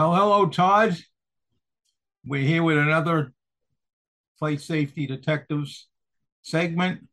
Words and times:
Well, 0.00 0.14
hello, 0.14 0.48
Todd. 0.48 0.96
We're 2.24 2.40
here 2.40 2.62
with 2.62 2.78
another 2.78 3.34
Flight 4.38 4.62
Safety 4.62 5.06
Detectives 5.06 5.88
segment, 6.40 7.06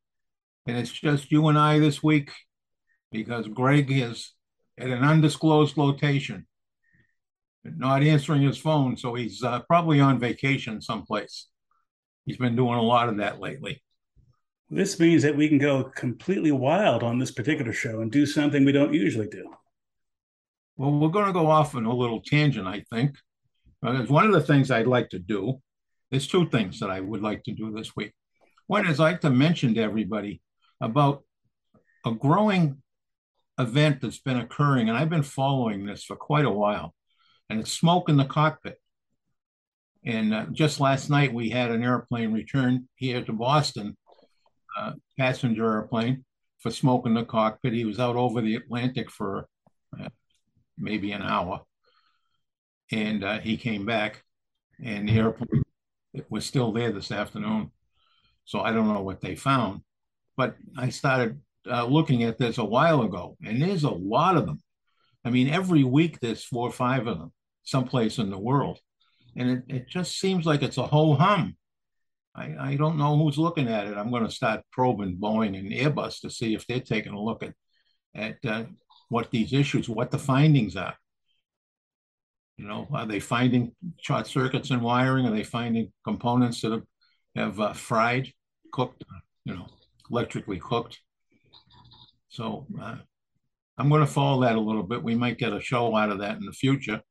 and 0.66 0.78
it's 0.78 0.94
just 0.94 1.30
you 1.30 1.50
and 1.50 1.60
I 1.60 1.80
this 1.80 2.02
week 2.02 2.32
because 3.12 3.46
Greg 3.50 3.92
is 3.92 4.32
at 4.78 4.88
an 4.88 5.04
undisclosed 5.04 5.76
location, 5.76 6.48
not 7.66 8.04
answering 8.04 8.44
his 8.44 8.58
phone, 8.58 8.96
so 8.96 9.16
he's 9.16 9.44
uh, 9.44 9.60
probably 9.68 10.00
on 10.00 10.18
vacation 10.18 10.80
someplace. 10.80 11.50
He's 12.26 12.38
been 12.38 12.56
doing 12.56 12.76
a 12.76 12.82
lot 12.82 13.10
of 13.10 13.18
that 13.18 13.42
lately. 13.42 13.84
This 14.70 14.98
means 14.98 15.24
that 15.24 15.36
we 15.36 15.50
can 15.50 15.58
go 15.58 15.84
completely 15.84 16.54
wild 16.54 17.04
on 17.04 17.20
this 17.20 17.32
particular 17.32 17.74
show 17.74 18.00
and 18.00 18.10
do 18.10 18.26
something 18.26 18.64
we 18.64 18.72
don't 18.72 18.94
usually 18.94 19.28
do. 19.28 19.52
Well, 20.78 20.92
we're 20.92 21.10
going 21.10 21.26
to 21.26 21.34
go 21.34 21.50
off 21.50 21.76
on 21.76 21.86
a 21.86 21.94
little 21.94 22.22
tangent, 22.22 22.68
I 22.68 22.84
think. 22.92 23.18
Because 23.82 24.10
one 24.10 24.26
of 24.26 24.34
the 24.34 24.42
things 24.42 24.70
I'd 24.70 24.88
like 24.88 25.10
to 25.10 25.20
do, 25.20 25.62
there's 26.12 26.28
two 26.28 26.50
things 26.50 26.80
that 26.80 26.90
I 26.90 27.00
would 27.00 27.22
like 27.22 27.44
to 27.44 27.52
do 27.52 27.72
this 27.72 27.96
week. 27.96 28.14
One 28.68 28.88
is 28.88 29.00
I'd 29.00 29.12
like 29.12 29.22
to 29.22 29.30
mention 29.30 29.74
to 29.74 29.82
everybody 29.82 30.42
about 30.80 31.24
a 32.06 32.12
growing 32.12 32.82
event 33.60 34.02
that's 34.02 34.20
been 34.20 34.38
occurring, 34.38 34.90
and 34.90 34.98
I've 34.98 35.10
been 35.10 35.24
following 35.24 35.86
this 35.86 36.04
for 36.04 36.16
quite 36.16 36.46
a 36.46 36.52
while, 36.52 36.94
and 37.50 37.60
it's 37.60 37.72
smoke 37.72 38.10
in 38.10 38.18
the 38.18 38.26
cockpit. 38.26 38.80
And 40.06 40.34
uh, 40.34 40.46
just 40.52 40.80
last 40.80 41.10
night, 41.10 41.34
we 41.34 41.50
had 41.50 41.72
an 41.72 41.84
airplane 41.84 42.32
return 42.32 42.88
here 42.96 43.24
to 43.24 43.34
Boston, 43.34 43.98
uh, 44.78 44.94
passenger 45.18 45.66
airplane, 45.66 46.24
for 46.60 46.72
smoke 46.72 47.06
in 47.08 47.16
the 47.16 47.26
cockpit. 47.26 47.74
He 47.74 47.86
was 47.86 48.00
out 48.00 48.16
over 48.16 48.42
the 48.42 48.56
Atlantic 48.56 49.10
for 49.10 49.48
uh, 50.00 50.10
maybe 50.78 51.12
an 51.12 51.22
hour. 51.22 51.62
And 52.92 53.24
uh, 53.24 53.40
he 53.40 53.58
came 53.58 53.86
back, 53.86 54.24
and 54.84 55.10
the 55.10 55.14
airplane 55.14 55.64
was 56.30 56.46
still 56.46 56.72
there 56.72 56.92
this 56.92 57.12
afternoon. 57.12 57.72
So 58.46 58.62
I 58.62 58.72
don't 58.72 58.88
know 58.88 59.02
what 59.02 59.22
they 59.22 59.36
found. 59.36 59.82
But 60.38 60.56
I 60.78 60.90
started 60.90 61.42
uh, 61.70 61.86
looking 61.86 62.24
at 62.24 62.38
this 62.38 62.58
a 62.58 62.64
while 62.64 63.02
ago, 63.02 63.38
and 63.44 63.62
there's 63.62 63.84
a 63.84 63.90
lot 63.90 64.38
of 64.38 64.46
them. 64.46 64.62
I 65.26 65.30
mean, 65.30 65.50
every 65.50 65.84
week 65.84 66.20
there's 66.20 66.44
four 66.44 66.70
or 66.70 66.72
five 66.72 67.08
of 67.08 67.20
them 67.20 67.34
someplace 67.68 68.18
in 68.18 68.30
the 68.30 68.40
world. 68.40 68.80
And 69.36 69.50
it, 69.50 69.64
it 69.68 69.90
just 69.90 70.20
seems 70.20 70.46
like 70.46 70.64
it's 70.64 70.78
a 70.78 70.88
whole 70.88 71.16
hum. 71.16 71.58
I, 72.34 72.56
I 72.60 72.76
don't 72.76 72.98
know 72.98 73.18
who's 73.18 73.38
looking 73.38 73.68
at 73.68 73.88
it. 73.88 73.98
I'm 73.98 74.10
going 74.10 74.26
to 74.26 74.32
start 74.32 74.62
probing 74.72 75.18
Boeing 75.18 75.58
and 75.58 75.72
Airbus 75.72 76.22
to 76.22 76.30
see 76.30 76.56
if 76.56 76.66
they're 76.66 76.80
taking 76.80 77.14
a 77.14 77.22
look 77.22 77.44
at, 77.44 77.54
at 78.16 78.38
uh, 78.46 78.64
what 79.10 79.32
these 79.32 79.54
issues, 79.54 79.88
what 79.90 80.12
the 80.12 80.20
findings 80.20 80.76
are. 80.76 80.96
You 82.58 82.68
know, 82.68 82.88
are 82.92 83.06
they 83.06 83.20
finding 83.20 83.74
short 84.02 84.28
circuits 84.28 84.72
in 84.72 84.82
wiring? 84.82 85.28
Are 85.28 85.32
they 85.32 85.44
finding 85.44 85.92
components 86.04 86.62
that 86.62 86.72
have, 86.72 86.84
have 87.36 87.60
uh, 87.60 87.74
fried, 87.74 88.32
cooked, 88.72 89.04
you 89.46 89.54
know, 89.54 89.68
electrically 90.10 90.60
cooked? 90.60 91.00
So 92.30 92.66
uh, 92.82 92.96
I'm 93.78 93.90
going 93.90 94.02
to 94.02 94.08
follow 94.12 94.42
that 94.42 94.56
a 94.56 94.60
little 94.60 94.84
bit. 94.84 95.04
We 95.04 95.16
might 95.16 95.38
get 95.38 95.54
a 95.54 95.62
show 95.62 95.96
out 95.96 96.10
of 96.10 96.20
that 96.20 96.38
in 96.38 96.46
the 96.46 96.52
future. 96.52 97.02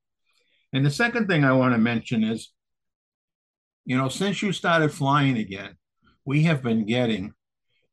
And 0.72 0.84
the 0.84 0.90
second 0.90 1.28
thing 1.28 1.44
I 1.44 1.52
want 1.52 1.74
to 1.74 1.78
mention 1.78 2.24
is, 2.24 2.52
you 3.84 3.96
know, 3.96 4.08
since 4.08 4.42
you 4.42 4.52
started 4.52 4.92
flying 4.92 5.38
again, 5.38 5.76
we 6.24 6.42
have 6.42 6.60
been 6.60 6.84
getting 6.86 7.32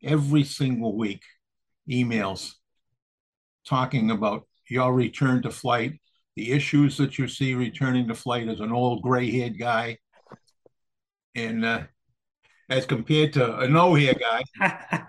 every 0.03 0.43
single 0.43 0.97
week 0.97 1.21
emails 1.89 2.53
talking 3.67 4.11
about 4.11 4.47
your 4.69 4.93
return 4.93 5.41
to 5.43 5.51
flight, 5.51 5.99
the 6.35 6.51
issues 6.51 6.97
that 6.97 7.17
you 7.17 7.27
see 7.27 7.53
returning 7.53 8.07
to 8.07 8.15
flight 8.15 8.47
as 8.47 8.59
an 8.59 8.71
old 8.71 9.01
gray 9.01 9.29
haired 9.29 9.59
guy, 9.59 9.97
and 11.35 11.65
uh, 11.65 11.83
as 12.69 12.85
compared 12.85 13.33
to 13.33 13.59
a 13.59 13.67
no 13.67 13.93
hair 13.95 14.13
guy. 14.13 14.43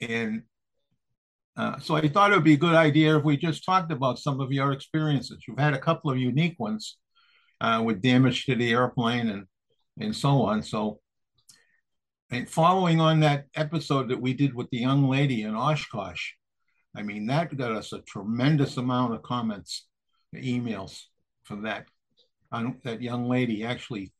and 0.00 0.42
uh, 1.56 1.78
so 1.78 1.94
I 1.94 2.08
thought 2.08 2.32
it 2.32 2.34
would 2.34 2.44
be 2.44 2.54
a 2.54 2.58
good 2.58 2.74
idea 2.74 3.16
if 3.16 3.24
we 3.24 3.36
just 3.36 3.64
talked 3.64 3.92
about 3.92 4.18
some 4.18 4.40
of 4.40 4.52
your 4.52 4.72
experiences. 4.72 5.44
You've 5.46 5.58
had 5.58 5.74
a 5.74 5.78
couple 5.78 6.10
of 6.10 6.18
unique 6.18 6.58
ones 6.58 6.96
uh, 7.60 7.82
with 7.84 8.02
damage 8.02 8.44
to 8.46 8.56
the 8.56 8.72
airplane 8.72 9.28
and 9.28 9.46
and 10.00 10.14
so 10.14 10.42
on. 10.42 10.62
So, 10.62 11.00
and 12.30 12.48
following 12.48 13.00
on 13.00 13.20
that 13.20 13.44
episode 13.54 14.08
that 14.08 14.20
we 14.20 14.34
did 14.34 14.54
with 14.54 14.68
the 14.70 14.78
young 14.78 15.08
lady 15.08 15.42
in 15.42 15.54
Oshkosh, 15.54 16.32
I 16.96 17.02
mean 17.02 17.26
that 17.26 17.56
got 17.56 17.72
us 17.72 17.92
a 17.92 18.00
tremendous 18.00 18.76
amount 18.76 19.14
of 19.14 19.22
comments, 19.22 19.86
emails 20.34 21.02
from 21.44 21.62
that 21.62 21.86
that 22.84 23.02
young 23.02 23.28
lady 23.28 23.64
actually 23.64 24.12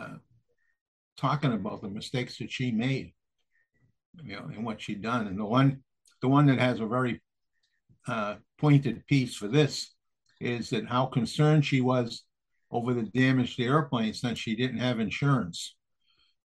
uh, 0.00 0.14
talking 1.16 1.52
about 1.52 1.82
the 1.82 1.88
mistakes 1.88 2.38
that 2.38 2.52
she 2.52 2.70
made, 2.70 3.12
you 4.22 4.36
know, 4.36 4.48
and 4.54 4.64
what 4.64 4.80
she'd 4.80 5.02
done. 5.02 5.26
And 5.26 5.38
the 5.38 5.44
one 5.44 5.82
the 6.22 6.28
one 6.28 6.46
that 6.46 6.58
has 6.58 6.80
a 6.80 6.86
very 6.86 7.22
uh, 8.06 8.36
pointed 8.58 9.06
piece 9.06 9.34
for 9.34 9.48
this 9.48 9.92
is 10.40 10.70
that 10.70 10.86
how 10.86 11.06
concerned 11.06 11.64
she 11.64 11.80
was 11.80 12.22
over 12.70 12.94
the 12.94 13.02
damage 13.02 13.56
to 13.56 13.62
the 13.62 13.68
airplane 13.68 14.12
since 14.12 14.38
she 14.38 14.54
didn't 14.54 14.78
have 14.78 15.00
insurance. 15.00 15.74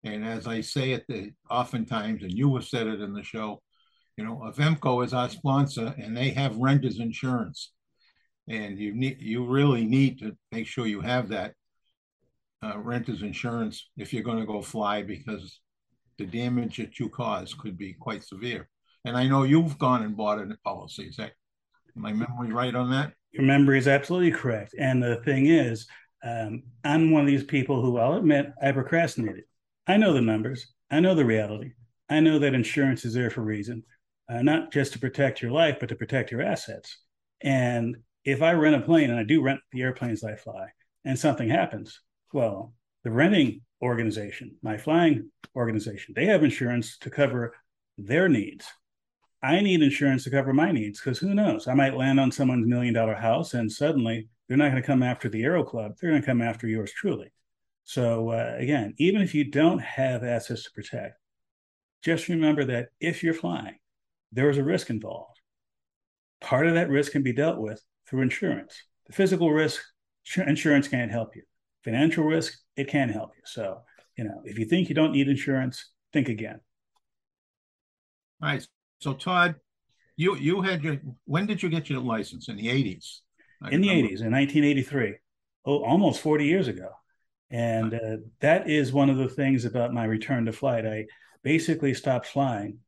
And 0.04 0.24
as 0.24 0.46
I 0.46 0.60
say 0.60 0.92
it 0.92 1.04
the, 1.08 1.32
oftentimes, 1.50 2.22
and 2.22 2.32
you 2.32 2.54
have 2.54 2.64
said 2.64 2.86
it 2.86 3.00
in 3.00 3.12
the 3.12 3.22
show, 3.22 3.60
you 4.18 4.24
know, 4.24 4.42
Avemco 4.44 5.04
is 5.04 5.14
our 5.14 5.30
sponsor 5.30 5.94
and 5.96 6.14
they 6.16 6.30
have 6.30 6.56
renters 6.56 6.98
insurance. 6.98 7.72
And 8.48 8.76
you 8.76 8.92
need 8.92 9.18
you 9.20 9.46
really 9.46 9.84
need 9.84 10.18
to 10.18 10.36
make 10.50 10.66
sure 10.66 10.86
you 10.86 11.00
have 11.00 11.28
that 11.28 11.54
uh, 12.64 12.78
renters 12.78 13.22
insurance 13.22 13.88
if 13.96 14.12
you're 14.12 14.24
going 14.24 14.40
to 14.40 14.46
go 14.46 14.60
fly 14.60 15.02
because 15.02 15.60
the 16.18 16.26
damage 16.26 16.78
that 16.78 16.98
you 16.98 17.08
cause 17.08 17.54
could 17.54 17.78
be 17.78 17.92
quite 17.92 18.24
severe. 18.24 18.68
And 19.04 19.16
I 19.16 19.28
know 19.28 19.44
you've 19.44 19.78
gone 19.78 20.02
and 20.02 20.16
bought 20.16 20.40
a 20.40 20.56
policy. 20.64 21.04
Is 21.04 21.16
that 21.16 21.32
my 21.94 22.12
memory 22.12 22.52
right 22.52 22.74
on 22.74 22.90
that? 22.90 23.12
Your 23.30 23.44
memory 23.44 23.78
is 23.78 23.86
absolutely 23.86 24.32
correct. 24.32 24.74
And 24.76 25.00
the 25.00 25.22
thing 25.24 25.46
is, 25.46 25.86
um, 26.24 26.64
I'm 26.82 27.12
one 27.12 27.20
of 27.20 27.28
these 27.28 27.44
people 27.44 27.80
who 27.80 27.98
I'll 27.98 28.16
admit 28.16 28.50
I 28.60 28.72
procrastinated. 28.72 29.44
I 29.86 29.96
know 29.96 30.12
the 30.12 30.20
numbers, 30.20 30.66
I 30.90 30.98
know 30.98 31.14
the 31.14 31.24
reality. 31.24 31.74
I 32.10 32.20
know 32.20 32.38
that 32.38 32.54
insurance 32.54 33.04
is 33.04 33.12
there 33.14 33.30
for 33.30 33.42
a 33.42 33.44
reason, 33.44 33.84
uh, 34.28 34.42
not 34.42 34.72
just 34.72 34.92
to 34.92 34.98
protect 34.98 35.42
your 35.42 35.50
life, 35.50 35.76
but 35.80 35.88
to 35.88 35.96
protect 35.96 36.30
your 36.30 36.42
assets. 36.42 36.98
And 37.40 37.96
if 38.24 38.42
I 38.42 38.52
rent 38.52 38.76
a 38.76 38.80
plane, 38.80 39.10
and 39.10 39.18
I 39.18 39.24
do 39.24 39.42
rent 39.42 39.60
the 39.72 39.82
airplanes 39.82 40.22
I 40.24 40.36
fly, 40.36 40.68
and 41.04 41.18
something 41.18 41.48
happens, 41.48 42.00
well, 42.32 42.74
the 43.04 43.10
renting 43.10 43.62
organization, 43.80 44.56
my 44.62 44.76
flying 44.76 45.30
organization, 45.56 46.14
they 46.14 46.26
have 46.26 46.44
insurance 46.44 46.98
to 46.98 47.10
cover 47.10 47.54
their 47.96 48.28
needs. 48.28 48.66
I 49.42 49.60
need 49.60 49.82
insurance 49.82 50.24
to 50.24 50.30
cover 50.30 50.52
my 50.52 50.72
needs 50.72 51.00
because 51.00 51.18
who 51.18 51.32
knows? 51.32 51.68
I 51.68 51.74
might 51.74 51.96
land 51.96 52.18
on 52.18 52.32
someone's 52.32 52.66
million 52.66 52.92
dollar 52.92 53.14
house 53.14 53.54
and 53.54 53.70
suddenly 53.70 54.28
they're 54.48 54.56
not 54.56 54.70
going 54.70 54.82
to 54.82 54.86
come 54.86 55.02
after 55.02 55.28
the 55.28 55.44
Aero 55.44 55.62
Club. 55.62 55.92
They're 56.00 56.10
going 56.10 56.22
to 56.22 56.26
come 56.26 56.42
after 56.42 56.66
yours 56.66 56.92
truly. 56.92 57.32
So, 57.84 58.30
uh, 58.30 58.56
again, 58.58 58.94
even 58.98 59.22
if 59.22 59.34
you 59.34 59.44
don't 59.44 59.80
have 59.80 60.24
assets 60.24 60.64
to 60.64 60.70
protect, 60.72 61.18
just 62.02 62.28
remember 62.28 62.64
that 62.64 62.88
if 63.00 63.22
you're 63.22 63.34
flying, 63.34 63.76
there 64.32 64.50
is 64.50 64.58
a 64.58 64.64
risk 64.64 64.90
involved. 64.90 65.38
Part 66.40 66.66
of 66.66 66.74
that 66.74 66.88
risk 66.88 67.12
can 67.12 67.22
be 67.22 67.32
dealt 67.32 67.58
with 67.58 67.82
through 68.08 68.22
insurance. 68.22 68.82
The 69.06 69.12
physical 69.12 69.50
risk, 69.52 69.82
insurance 70.36 70.88
can't 70.88 71.10
help 71.10 71.34
you. 71.34 71.42
Financial 71.84 72.24
risk, 72.24 72.58
it 72.76 72.88
can 72.88 73.08
help 73.08 73.30
you. 73.36 73.42
So, 73.44 73.80
you 74.16 74.24
know, 74.24 74.42
if 74.44 74.58
you 74.58 74.64
think 74.66 74.88
you 74.88 74.94
don't 74.94 75.12
need 75.12 75.28
insurance, 75.28 75.90
think 76.12 76.28
again. 76.28 76.60
All 78.42 78.50
right. 78.50 78.66
So, 79.00 79.14
Todd, 79.14 79.56
you 80.16 80.36
you 80.36 80.62
had 80.62 80.82
your 80.82 80.98
when 81.24 81.46
did 81.46 81.62
you 81.62 81.68
get 81.68 81.88
your 81.88 82.00
license 82.00 82.48
in 82.48 82.56
the 82.56 82.66
80s? 82.66 83.20
I 83.62 83.70
in 83.70 83.80
remember. 83.80 84.08
the 84.08 84.14
80s, 84.14 84.20
in 84.20 84.32
1983. 84.32 85.14
Oh, 85.64 85.84
almost 85.84 86.20
40 86.20 86.44
years 86.44 86.68
ago. 86.68 86.88
And 87.50 87.94
uh, 87.94 88.16
that 88.40 88.68
is 88.68 88.92
one 88.92 89.10
of 89.10 89.16
the 89.16 89.28
things 89.28 89.64
about 89.64 89.94
my 89.94 90.04
return 90.04 90.44
to 90.46 90.52
flight. 90.52 90.86
I 90.86 91.06
basically 91.42 91.94
stopped 91.94 92.26
flying. 92.26 92.78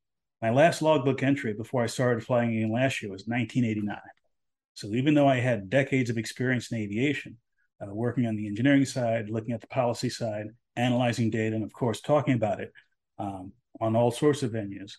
My 0.42 0.50
last 0.50 0.80
logbook 0.80 1.22
entry 1.22 1.52
before 1.52 1.82
I 1.82 1.86
started 1.86 2.24
flying 2.24 2.56
again 2.56 2.72
last 2.72 3.02
year 3.02 3.10
was 3.10 3.26
1989. 3.26 3.98
So 4.74 4.88
even 4.94 5.14
though 5.14 5.28
I 5.28 5.36
had 5.36 5.68
decades 5.68 6.08
of 6.08 6.16
experience 6.16 6.72
in 6.72 6.78
aviation, 6.78 7.36
uh, 7.82 7.92
working 7.92 8.26
on 8.26 8.36
the 8.36 8.46
engineering 8.46 8.86
side, 8.86 9.28
looking 9.28 9.52
at 9.52 9.60
the 9.60 9.66
policy 9.66 10.08
side, 10.08 10.46
analyzing 10.76 11.30
data, 11.30 11.54
and 11.56 11.64
of 11.64 11.72
course 11.72 12.00
talking 12.00 12.34
about 12.34 12.60
it 12.60 12.72
um, 13.18 13.52
on 13.80 13.96
all 13.96 14.10
sorts 14.10 14.42
of 14.42 14.52
venues, 14.52 14.92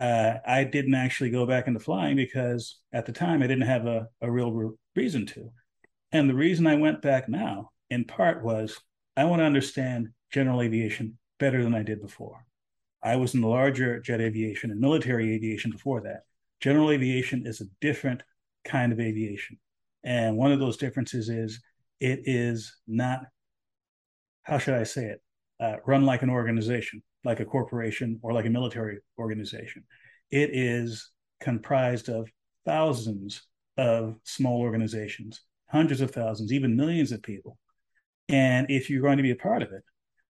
uh, 0.00 0.34
I 0.46 0.64
didn't 0.64 0.94
actually 0.94 1.30
go 1.30 1.46
back 1.46 1.66
into 1.66 1.80
flying 1.80 2.16
because 2.16 2.78
at 2.92 3.06
the 3.06 3.12
time 3.12 3.42
I 3.42 3.46
didn't 3.46 3.66
have 3.66 3.86
a, 3.86 4.08
a 4.20 4.30
real 4.30 4.52
re- 4.52 4.76
reason 4.94 5.26
to. 5.26 5.50
And 6.12 6.30
the 6.30 6.34
reason 6.34 6.66
I 6.66 6.76
went 6.76 7.02
back 7.02 7.28
now, 7.28 7.70
in 7.90 8.04
part, 8.04 8.44
was 8.44 8.78
I 9.16 9.24
want 9.24 9.40
to 9.40 9.46
understand 9.46 10.10
general 10.30 10.62
aviation 10.62 11.18
better 11.38 11.62
than 11.62 11.74
I 11.74 11.82
did 11.82 12.00
before. 12.00 12.44
I 13.04 13.16
was 13.16 13.34
in 13.34 13.42
the 13.42 13.48
larger 13.48 14.00
jet 14.00 14.20
aviation 14.20 14.70
and 14.70 14.80
military 14.80 15.34
aviation 15.34 15.70
before 15.70 16.00
that. 16.02 16.22
General 16.60 16.90
aviation 16.90 17.46
is 17.46 17.60
a 17.60 17.66
different 17.80 18.22
kind 18.64 18.92
of 18.92 19.00
aviation. 19.00 19.58
And 20.02 20.36
one 20.36 20.52
of 20.52 20.58
those 20.58 20.76
differences 20.76 21.28
is 21.28 21.60
it 22.00 22.20
is 22.24 22.76
not, 22.86 23.20
how 24.42 24.58
should 24.58 24.74
I 24.74 24.84
say 24.84 25.04
it, 25.04 25.22
uh, 25.60 25.76
run 25.86 26.04
like 26.04 26.22
an 26.22 26.30
organization, 26.30 27.02
like 27.24 27.40
a 27.40 27.44
corporation 27.44 28.18
or 28.22 28.32
like 28.32 28.46
a 28.46 28.50
military 28.50 28.98
organization. 29.18 29.84
It 30.30 30.50
is 30.52 31.10
comprised 31.40 32.08
of 32.08 32.28
thousands 32.64 33.42
of 33.76 34.16
small 34.24 34.60
organizations, 34.60 35.42
hundreds 35.66 36.00
of 36.00 36.10
thousands, 36.10 36.52
even 36.52 36.76
millions 36.76 37.12
of 37.12 37.22
people 37.22 37.58
and 38.28 38.66
if 38.70 38.88
you're 38.88 39.02
going 39.02 39.18
to 39.18 39.22
be 39.22 39.30
a 39.30 39.36
part 39.36 39.62
of 39.62 39.72
it, 39.72 39.82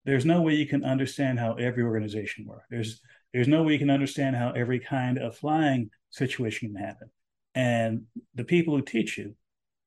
there's 0.06 0.26
no 0.26 0.42
way 0.42 0.54
you 0.54 0.68
can 0.68 0.86
understand 0.86 1.40
how 1.40 1.54
every 1.54 1.84
organization 1.84 2.46
works. 2.46 2.66
There's 2.70 3.02
there's 3.34 3.48
no 3.48 3.64
way 3.64 3.74
you 3.74 3.80
can 3.80 3.90
understand 3.90 4.36
how 4.36 4.52
every 4.52 4.80
kind 4.80 5.18
of 5.18 5.36
flying 5.36 5.90
situation 6.10 6.74
can 6.74 6.82
happen. 6.82 7.10
And 7.54 8.04
the 8.34 8.46
people 8.46 8.76
who 8.76 8.82
teach 8.82 9.18
you, 9.18 9.36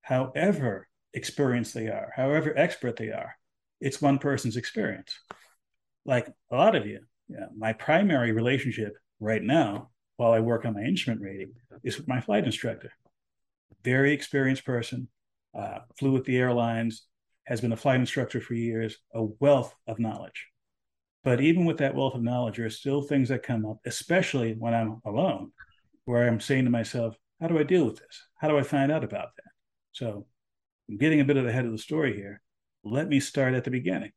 however 0.03 0.88
experienced 1.15 1.73
they 1.73 1.87
are, 1.88 2.12
however 2.15 2.53
expert 2.56 2.97
they 2.97 3.11
are, 3.11 3.35
it's 3.81 4.03
one 4.03 4.19
person's 4.19 4.56
experience. 4.56 5.19
Like 6.05 6.29
a 6.50 6.56
lot 6.56 6.75
of 6.75 6.87
you, 6.87 7.00
you 7.29 7.41
know, 7.41 7.49
my 7.56 7.73
primary 7.73 8.32
relationship 8.32 8.94
right 9.20 9.43
now, 9.43 9.91
while 10.17 10.32
I 10.32 10.41
work 10.41 10.67
on 10.67 10.75
my 10.75 10.82
instrument 10.82 11.23
rating, 11.23 11.53
is 11.82 11.97
with 11.97 12.09
my 12.09 12.20
flight 12.20 12.44
instructor. 12.44 12.93
Very 13.85 14.12
experienced 14.12 14.67
person, 14.67 15.09
uh, 15.56 15.79
flew 15.99 16.12
with 16.12 16.25
the 16.25 16.37
airlines, 16.37 17.07
has 17.49 17.62
been 17.62 17.73
a 17.73 17.77
flight 17.77 17.99
instructor 17.99 18.43
for 18.43 18.53
years, 18.53 18.99
a 19.15 19.25
wealth 19.41 19.75
of 19.87 19.99
knowledge. 19.99 20.49
But 21.25 21.41
even 21.41 21.65
with 21.65 21.79
that 21.79 21.95
wealth 21.95 22.15
of 22.15 22.23
knowledge, 22.23 22.59
there 22.59 22.67
are 22.67 22.71
still 22.71 23.00
things 23.00 23.31
that 23.31 23.43
come 23.43 23.65
up, 23.65 23.79
especially 23.87 24.53
when 24.53 24.75
I'm 24.75 25.00
alone, 25.06 25.53
where 26.05 26.29
I'm 26.29 26.41
saying 26.41 26.67
to 26.67 26.71
myself, 26.71 27.17
how 27.41 27.49
do 27.49 27.59
I 27.59 27.62
deal 27.62 27.87
with 27.87 27.97
this? 27.97 28.23
How 28.37 28.49
do 28.49 28.59
I 28.59 28.62
find 28.62 28.93
out 28.93 29.03
about 29.03 29.31
that? 29.37 29.50
So 29.93 30.27
I'm 30.91 30.99
getting 30.99 31.21
a 31.21 31.25
bit 31.25 31.39
of 31.39 31.45
the 31.47 31.53
head 31.53 31.65
of 31.65 31.73
the 31.73 31.79
story 31.79 32.15
here. 32.15 32.43
Let 32.85 33.09
me 33.09 33.19
start 33.19 33.55
at 33.55 33.65
the 33.65 33.71
beginning. 33.71 34.12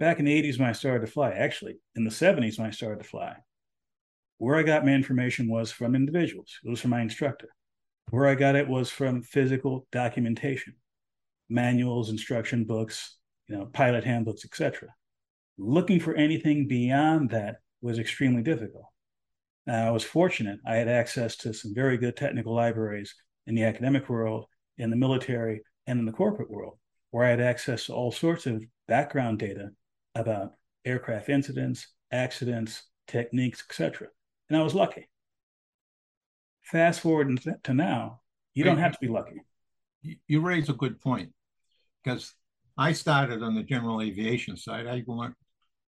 Back 0.00 0.18
in 0.18 0.24
the 0.24 0.42
80s 0.42 0.58
when 0.58 0.68
I 0.68 0.72
started 0.72 1.06
to 1.06 1.12
fly, 1.12 1.30
actually, 1.30 1.78
in 1.94 2.02
the 2.02 2.10
70s 2.10 2.58
when 2.58 2.66
I 2.66 2.72
started 2.72 3.04
to 3.04 3.08
fly, 3.08 3.36
where 4.38 4.56
I 4.56 4.64
got 4.64 4.84
my 4.84 4.92
information 4.92 5.48
was 5.48 5.70
from 5.70 5.94
individuals. 5.94 6.58
It 6.64 6.70
was 6.70 6.80
from 6.80 6.90
my 6.90 7.02
instructor. 7.02 7.50
Where 8.10 8.26
I 8.26 8.34
got 8.34 8.56
it 8.56 8.66
was 8.66 8.90
from 8.90 9.22
physical 9.22 9.86
documentation 9.92 10.74
manuals, 11.50 12.10
instruction 12.10 12.64
books, 12.64 13.16
you 13.48 13.56
know, 13.56 13.66
pilot 13.66 14.04
handbooks, 14.04 14.44
etc. 14.44 14.88
Looking 15.58 16.00
for 16.00 16.14
anything 16.14 16.68
beyond 16.68 17.30
that 17.30 17.56
was 17.82 17.98
extremely 17.98 18.42
difficult. 18.42 18.86
Now, 19.66 19.88
I 19.88 19.90
was 19.90 20.04
fortunate; 20.04 20.60
I 20.64 20.76
had 20.76 20.88
access 20.88 21.36
to 21.38 21.52
some 21.52 21.74
very 21.74 21.98
good 21.98 22.16
technical 22.16 22.54
libraries 22.54 23.14
in 23.46 23.54
the 23.54 23.64
academic 23.64 24.08
world, 24.08 24.46
in 24.78 24.90
the 24.90 24.96
military, 24.96 25.62
and 25.86 25.98
in 25.98 26.06
the 26.06 26.12
corporate 26.12 26.50
world, 26.50 26.78
where 27.10 27.26
I 27.26 27.30
had 27.30 27.40
access 27.40 27.86
to 27.86 27.92
all 27.92 28.12
sorts 28.12 28.46
of 28.46 28.64
background 28.88 29.38
data 29.38 29.70
about 30.14 30.52
aircraft 30.84 31.28
incidents, 31.28 31.88
accidents, 32.12 32.84
techniques, 33.06 33.62
etc. 33.68 34.08
And 34.48 34.58
I 34.58 34.62
was 34.62 34.74
lucky. 34.74 35.08
Fast 36.62 37.00
forward 37.00 37.40
to 37.64 37.74
now, 37.74 38.20
you 38.54 38.64
don't 38.64 38.78
have 38.78 38.92
to 38.92 38.98
be 39.00 39.08
lucky. 39.08 39.42
You 40.26 40.40
raise 40.40 40.68
a 40.68 40.72
good 40.72 41.00
point 41.00 41.32
because 42.02 42.34
I 42.76 42.92
started 42.92 43.42
on 43.42 43.54
the 43.54 43.62
general 43.62 44.00
aviation 44.00 44.56
side. 44.56 44.86
I 44.86 45.04
learned 45.06 45.34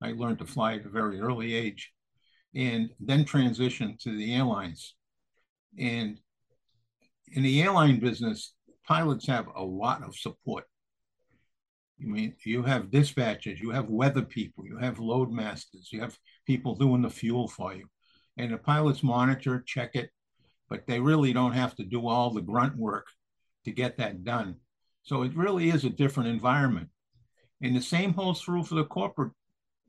I 0.02 0.12
learned 0.12 0.38
to 0.40 0.46
fly 0.46 0.74
at 0.74 0.84
a 0.84 0.90
very 0.90 1.20
early 1.20 1.54
age, 1.54 1.92
and 2.54 2.90
then 3.00 3.24
transitioned 3.24 3.98
to 4.00 4.16
the 4.16 4.34
airlines. 4.34 4.94
And 5.78 6.20
in 7.32 7.42
the 7.42 7.62
airline 7.62 7.98
business, 7.98 8.54
pilots 8.86 9.26
have 9.26 9.48
a 9.54 9.64
lot 9.64 10.02
of 10.02 10.14
support. 10.14 10.64
I 12.00 12.04
mean, 12.04 12.34
you 12.44 12.62
have 12.62 12.90
dispatchers, 12.90 13.58
you 13.58 13.70
have 13.70 13.88
weather 13.88 14.22
people, 14.22 14.66
you 14.66 14.76
have 14.76 14.98
load 14.98 15.32
masters, 15.32 15.88
you 15.90 16.00
have 16.00 16.18
people 16.46 16.74
doing 16.74 17.02
the 17.02 17.10
fuel 17.10 17.48
for 17.48 17.74
you. 17.74 17.86
And 18.36 18.52
the 18.52 18.58
pilots 18.58 19.02
monitor, 19.02 19.62
check 19.66 19.94
it, 19.94 20.10
but 20.68 20.86
they 20.86 21.00
really 21.00 21.32
don't 21.32 21.52
have 21.52 21.74
to 21.76 21.84
do 21.84 22.06
all 22.06 22.30
the 22.30 22.42
grunt 22.42 22.76
work 22.76 23.06
to 23.64 23.70
get 23.70 23.96
that 23.96 24.24
done. 24.24 24.56
So 25.06 25.22
it 25.22 25.36
really 25.36 25.70
is 25.70 25.84
a 25.84 25.90
different 25.90 26.28
environment. 26.28 26.88
And 27.62 27.76
the 27.76 27.80
same 27.80 28.12
holds 28.12 28.40
true 28.40 28.64
for 28.64 28.74
the 28.74 28.84
corporate 28.84 29.32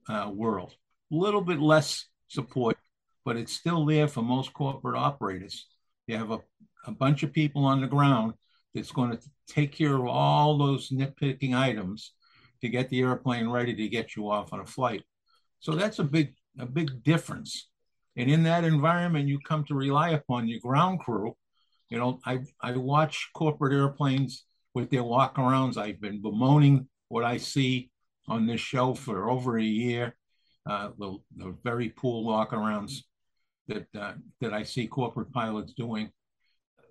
uh, 0.07 0.31
world. 0.33 0.75
A 1.11 1.15
little 1.15 1.41
bit 1.41 1.59
less 1.59 2.05
support, 2.27 2.77
but 3.25 3.35
it's 3.35 3.51
still 3.51 3.83
there 3.83 4.07
for 4.07 4.21
most 4.21 4.53
corporate 4.53 4.95
operators. 4.95 5.65
You 6.05 6.17
have 6.17 6.29
a, 6.29 6.39
a 6.85 6.91
bunch 6.91 7.23
of 7.23 7.33
people 7.33 7.65
on 7.65 7.81
the 7.81 7.87
ground 7.87 8.33
that's 8.75 8.91
going 8.91 9.09
to 9.09 9.19
take 9.47 9.71
care 9.71 9.95
of 9.95 10.05
all 10.05 10.55
those 10.55 10.91
nitpicking 10.91 11.57
items 11.57 12.13
to 12.61 12.69
get 12.69 12.89
the 12.89 13.01
airplane 13.01 13.49
ready 13.49 13.73
to 13.73 13.89
get 13.89 14.15
you 14.15 14.29
off 14.29 14.53
on 14.53 14.59
a 14.59 14.65
flight. 14.65 15.03
So 15.59 15.73
that's 15.73 15.97
a 15.97 16.03
big 16.03 16.35
a 16.59 16.65
big 16.67 17.03
difference. 17.03 17.69
And 18.15 18.29
in 18.29 18.43
that 18.43 18.63
environment, 18.63 19.27
you 19.27 19.39
come 19.39 19.63
to 19.65 19.75
rely 19.75 20.09
upon 20.09 20.47
your 20.47 20.59
ground 20.59 20.99
crew. 20.99 21.35
You 21.89 21.97
know, 21.97 22.19
I 22.23 22.39
I 22.61 22.73
watch 22.73 23.29
corporate 23.33 23.73
airplanes 23.73 24.43
with 24.77 24.91
their 24.91 25.01
walkarounds. 25.01 25.75
I've 25.75 25.99
been 25.99 26.21
bemoaning 26.21 26.87
what 27.07 27.23
I 27.23 27.37
see 27.37 27.89
on 28.27 28.45
this 28.45 28.61
show 28.61 28.93
for 28.93 29.27
over 29.27 29.57
a 29.57 29.63
year. 29.63 30.15
Uh, 30.69 30.89
the, 30.99 31.17
the 31.35 31.55
very 31.63 31.89
poor 31.89 32.23
walkarounds 32.23 32.99
that 33.67 33.87
uh, 33.99 34.13
that 34.39 34.53
I 34.53 34.61
see 34.61 34.85
corporate 34.85 35.33
pilots 35.33 35.73
doing. 35.73 36.11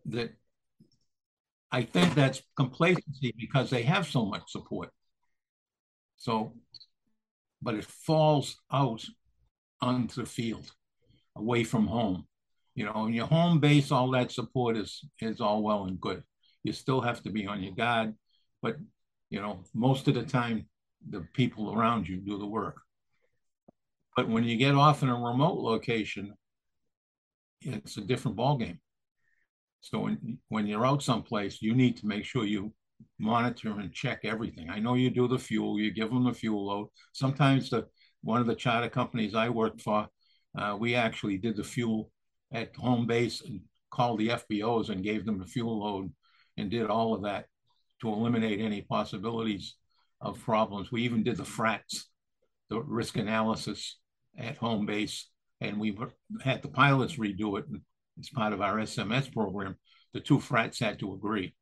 That 0.06 0.30
I 1.70 1.82
think 1.82 2.14
that's 2.14 2.42
complacency 2.56 3.32
because 3.38 3.70
they 3.70 3.84
have 3.84 4.08
so 4.08 4.26
much 4.26 4.50
support. 4.50 4.90
So, 6.16 6.54
but 7.62 7.76
it 7.76 7.84
falls 7.84 8.56
out 8.72 9.04
onto 9.80 10.22
the 10.22 10.28
field, 10.28 10.72
away 11.36 11.62
from 11.62 11.86
home. 11.86 12.26
You 12.74 12.86
know, 12.86 13.06
in 13.06 13.12
your 13.12 13.28
home 13.28 13.60
base, 13.60 13.92
all 13.92 14.10
that 14.10 14.32
support 14.32 14.76
is 14.76 15.04
is 15.20 15.40
all 15.40 15.62
well 15.62 15.84
and 15.84 16.00
good 16.00 16.24
you 16.66 16.72
still 16.72 17.00
have 17.00 17.22
to 17.22 17.30
be 17.30 17.46
on 17.46 17.62
your 17.62 17.74
guard. 17.74 18.14
But, 18.62 18.76
you 19.30 19.40
know, 19.40 19.62
most 19.74 20.08
of 20.08 20.14
the 20.14 20.22
time, 20.24 20.66
the 21.08 21.26
people 21.32 21.72
around 21.72 22.08
you 22.08 22.16
do 22.16 22.38
the 22.38 22.46
work. 22.46 22.76
But 24.16 24.28
when 24.28 24.44
you 24.44 24.56
get 24.56 24.74
off 24.74 25.02
in 25.02 25.08
a 25.08 25.14
remote 25.14 25.58
location, 25.58 26.34
it's 27.60 27.96
a 27.96 28.00
different 28.00 28.36
ballgame. 28.36 28.78
So 29.80 30.00
when, 30.00 30.38
when 30.48 30.66
you're 30.66 30.86
out 30.86 31.02
someplace, 31.02 31.62
you 31.62 31.74
need 31.74 31.96
to 31.98 32.06
make 32.06 32.24
sure 32.24 32.44
you 32.44 32.72
monitor 33.18 33.78
and 33.78 33.92
check 33.92 34.20
everything. 34.24 34.70
I 34.70 34.80
know 34.80 34.94
you 34.94 35.10
do 35.10 35.28
the 35.28 35.38
fuel, 35.38 35.78
you 35.78 35.92
give 35.92 36.10
them 36.10 36.24
the 36.24 36.32
fuel 36.32 36.66
load. 36.66 36.88
Sometimes 37.12 37.70
the 37.70 37.86
one 38.22 38.40
of 38.40 38.46
the 38.46 38.54
charter 38.54 38.88
companies 38.88 39.34
I 39.34 39.48
worked 39.50 39.82
for, 39.82 40.08
uh, 40.58 40.76
we 40.78 40.94
actually 40.94 41.38
did 41.38 41.56
the 41.56 41.62
fuel 41.62 42.10
at 42.52 42.74
home 42.74 43.06
base 43.06 43.42
and 43.42 43.60
called 43.90 44.18
the 44.18 44.28
FBOs 44.28 44.88
and 44.88 45.04
gave 45.04 45.24
them 45.24 45.38
the 45.38 45.46
fuel 45.46 45.80
load 45.80 46.10
and 46.56 46.70
did 46.70 46.88
all 46.88 47.14
of 47.14 47.22
that 47.22 47.46
to 48.00 48.08
eliminate 48.08 48.60
any 48.60 48.82
possibilities 48.82 49.76
of 50.20 50.42
problems. 50.42 50.92
We 50.92 51.02
even 51.02 51.22
did 51.22 51.36
the 51.36 51.44
FRATs, 51.44 52.08
the 52.68 52.80
risk 52.80 53.16
analysis 53.16 53.98
at 54.38 54.56
home 54.56 54.86
base 54.86 55.28
and 55.60 55.80
we 55.80 55.96
had 56.42 56.62
the 56.62 56.68
pilots 56.68 57.16
redo 57.16 57.58
it 57.58 57.64
as 58.18 58.28
part 58.30 58.52
of 58.52 58.60
our 58.60 58.76
SMS 58.76 59.32
program. 59.32 59.76
The 60.12 60.20
two 60.20 60.40
FRATs 60.40 60.80
had 60.80 60.98
to 61.00 61.14
agree, 61.14 61.54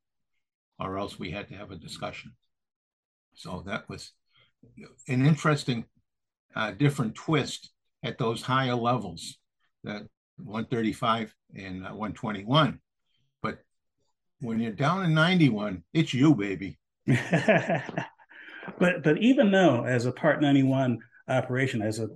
or 0.79 0.99
else 0.99 1.19
we 1.19 1.31
had 1.31 1.49
to 1.49 1.55
have 1.55 1.71
a 1.71 1.77
discussion. 1.77 2.33
So 3.35 3.63
that 3.67 3.89
was 3.89 4.13
an 5.09 5.27
interesting, 5.27 5.85
uh, 6.55 6.73
different 6.73 7.15
twist 7.15 7.71
at 8.03 8.19
those 8.19 8.43
higher 8.43 8.75
levels, 8.75 9.39
that 9.85 10.03
135 10.37 11.35
and 11.55 11.85
uh, 11.85 11.91
121. 11.91 12.81
But 14.45 14.49
when 14.49 14.61
you're 14.61 14.73
down 14.73 15.05
in 15.07 15.15
91, 15.15 15.83
it's 15.95 16.13
you, 16.13 16.35
baby. 16.35 16.79
but 17.07 19.03
but 19.03 19.19
even 19.19 19.51
though 19.51 19.85
as 19.87 20.05
a 20.05 20.13
Part 20.13 20.43
91 20.43 20.99
operation, 21.29 21.81
as 21.81 21.99
a 21.99 22.09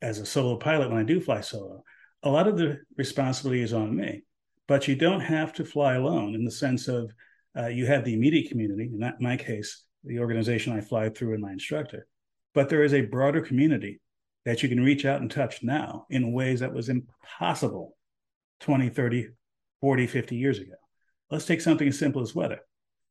as 0.00 0.20
a 0.20 0.26
solo 0.26 0.58
pilot, 0.58 0.90
when 0.90 1.00
I 1.00 1.02
do 1.02 1.20
fly 1.20 1.40
solo, 1.40 1.82
a 2.22 2.30
lot 2.30 2.46
of 2.46 2.56
the 2.56 2.78
responsibility 2.96 3.62
is 3.62 3.72
on 3.72 3.96
me. 3.96 4.22
But 4.68 4.86
you 4.86 4.94
don't 4.94 5.20
have 5.20 5.52
to 5.54 5.64
fly 5.64 5.94
alone 5.94 6.36
in 6.36 6.44
the 6.44 6.52
sense 6.52 6.86
of 6.86 7.12
uh, 7.58 7.66
you 7.66 7.86
have 7.86 8.04
the 8.04 8.14
immediate 8.14 8.48
community, 8.48 8.88
in 8.92 9.00
that, 9.00 9.20
my 9.20 9.36
case, 9.36 9.82
the 10.04 10.20
organization 10.20 10.72
I 10.72 10.80
fly 10.82 11.08
through 11.08 11.34
and 11.34 11.42
my 11.42 11.50
instructor. 11.50 12.06
But 12.54 12.68
there 12.68 12.84
is 12.84 12.94
a 12.94 13.02
broader 13.02 13.40
community 13.40 14.00
that 14.44 14.62
you 14.62 14.68
can 14.68 14.84
reach 14.84 15.04
out 15.04 15.20
and 15.20 15.30
touch 15.30 15.64
now 15.64 16.06
in 16.10 16.32
ways 16.32 16.60
that 16.60 16.72
was 16.72 16.88
impossible 16.88 17.96
20, 18.60 18.88
30, 18.88 19.28
40, 19.80 20.06
50 20.06 20.36
years 20.36 20.58
ago. 20.58 20.74
Let's 21.32 21.46
take 21.46 21.62
something 21.62 21.88
as 21.88 21.98
simple 21.98 22.20
as 22.20 22.34
weather. 22.34 22.60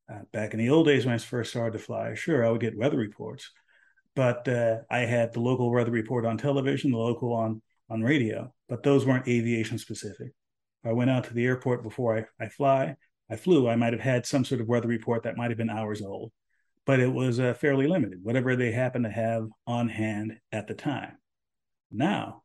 Uh, 0.07 0.19
back 0.31 0.53
in 0.53 0.59
the 0.59 0.69
old 0.69 0.85
days 0.85 1.07
when 1.07 1.15
I 1.15 1.17
first 1.17 1.49
started 1.49 1.75
to 1.75 1.83
fly, 1.83 2.13
sure, 2.13 2.45
I 2.45 2.51
would 2.51 2.61
get 2.61 2.77
weather 2.77 2.97
reports, 2.97 3.49
but 4.15 4.47
uh, 4.47 4.81
I 4.91 4.99
had 4.99 5.33
the 5.33 5.39
local 5.39 5.71
weather 5.71 5.89
report 5.89 6.23
on 6.23 6.37
television, 6.37 6.91
the 6.91 6.99
local 6.99 7.33
on 7.33 7.63
on 7.89 8.03
radio, 8.03 8.53
but 8.69 8.83
those 8.83 9.07
weren't 9.07 9.27
aviation 9.27 9.79
specific. 9.79 10.27
If 10.83 10.89
I 10.91 10.93
went 10.93 11.09
out 11.09 11.23
to 11.25 11.33
the 11.33 11.45
airport 11.45 11.81
before 11.81 12.15
I, 12.15 12.45
I 12.45 12.47
fly. 12.47 12.95
I 13.31 13.37
flew. 13.37 13.67
I 13.67 13.75
might 13.75 13.93
have 13.93 14.01
had 14.01 14.27
some 14.27 14.45
sort 14.45 14.61
of 14.61 14.67
weather 14.67 14.87
report 14.87 15.23
that 15.23 15.35
might 15.35 15.49
have 15.49 15.57
been 15.57 15.71
hours 15.71 16.03
old, 16.03 16.31
but 16.85 16.99
it 16.99 17.11
was 17.11 17.39
uh, 17.39 17.55
fairly 17.55 17.87
limited, 17.87 18.19
whatever 18.21 18.55
they 18.55 18.71
happened 18.71 19.05
to 19.05 19.11
have 19.11 19.47
on 19.65 19.89
hand 19.89 20.37
at 20.51 20.67
the 20.67 20.75
time. 20.75 21.17
Now, 21.91 22.43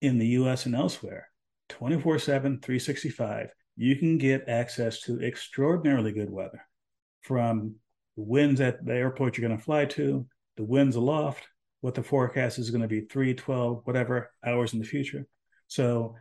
in 0.00 0.16
the 0.16 0.28
US 0.28 0.64
and 0.64 0.74
elsewhere, 0.74 1.28
24 1.68 2.18
7, 2.18 2.60
365, 2.60 3.50
you 3.78 3.94
can 3.94 4.18
get 4.18 4.48
access 4.48 5.00
to 5.02 5.22
extraordinarily 5.22 6.10
good 6.10 6.30
weather 6.30 6.60
from 7.22 7.76
the 8.16 8.24
winds 8.24 8.60
at 8.60 8.84
the 8.84 8.92
airport 8.92 9.38
you're 9.38 9.46
going 9.46 9.56
to 9.56 9.64
fly 9.64 9.84
to, 9.84 10.26
the 10.56 10.64
winds 10.64 10.96
aloft, 10.96 11.46
what 11.80 11.94
the 11.94 12.02
forecast 12.02 12.58
is 12.58 12.70
going 12.70 12.82
to 12.82 12.88
be 12.88 13.02
3, 13.02 13.34
12, 13.34 13.82
whatever 13.84 14.32
hours 14.44 14.72
in 14.72 14.80
the 14.80 14.84
future. 14.84 15.24
So 15.68 16.16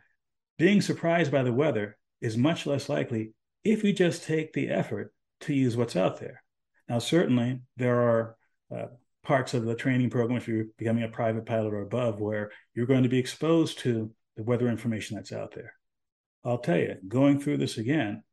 being 0.60 0.82
surprised 0.82 1.32
by 1.32 1.42
the 1.42 1.52
weather 1.52 1.98
is 2.22 2.38
much 2.38 2.68
less 2.68 2.90
likely 2.90 3.34
if 3.64 3.84
you 3.84 3.92
just 3.92 4.24
take 4.24 4.54
the 4.54 4.70
effort 4.70 5.12
to 5.42 5.54
use 5.54 5.76
what's 5.76 5.96
out 5.96 6.20
there. 6.20 6.44
Now, 6.88 7.00
certainly 7.00 7.62
there 7.76 8.00
are 8.00 8.38
uh, 8.76 8.86
parts 9.24 9.56
of 9.56 9.66
the 9.66 9.74
training 9.74 10.12
program, 10.12 10.38
if 10.38 10.48
you're 10.48 10.66
becoming 10.78 11.04
a 11.04 11.10
private 11.10 11.48
pilot 11.48 11.74
or 11.74 11.82
above, 11.82 12.22
where 12.22 12.52
you're 12.76 12.86
going 12.86 13.04
to 13.04 13.10
be 13.10 13.18
exposed 13.18 13.80
to 13.80 14.12
the 14.36 14.44
weather 14.44 14.70
information 14.70 15.16
that's 15.16 15.34
out 15.34 15.56
there. 15.56 15.74
I'll 16.44 16.60
tell 16.60 16.78
you, 16.78 16.96
going 17.08 17.40
through 17.40 17.58
this 17.58 17.78
again 17.78 18.24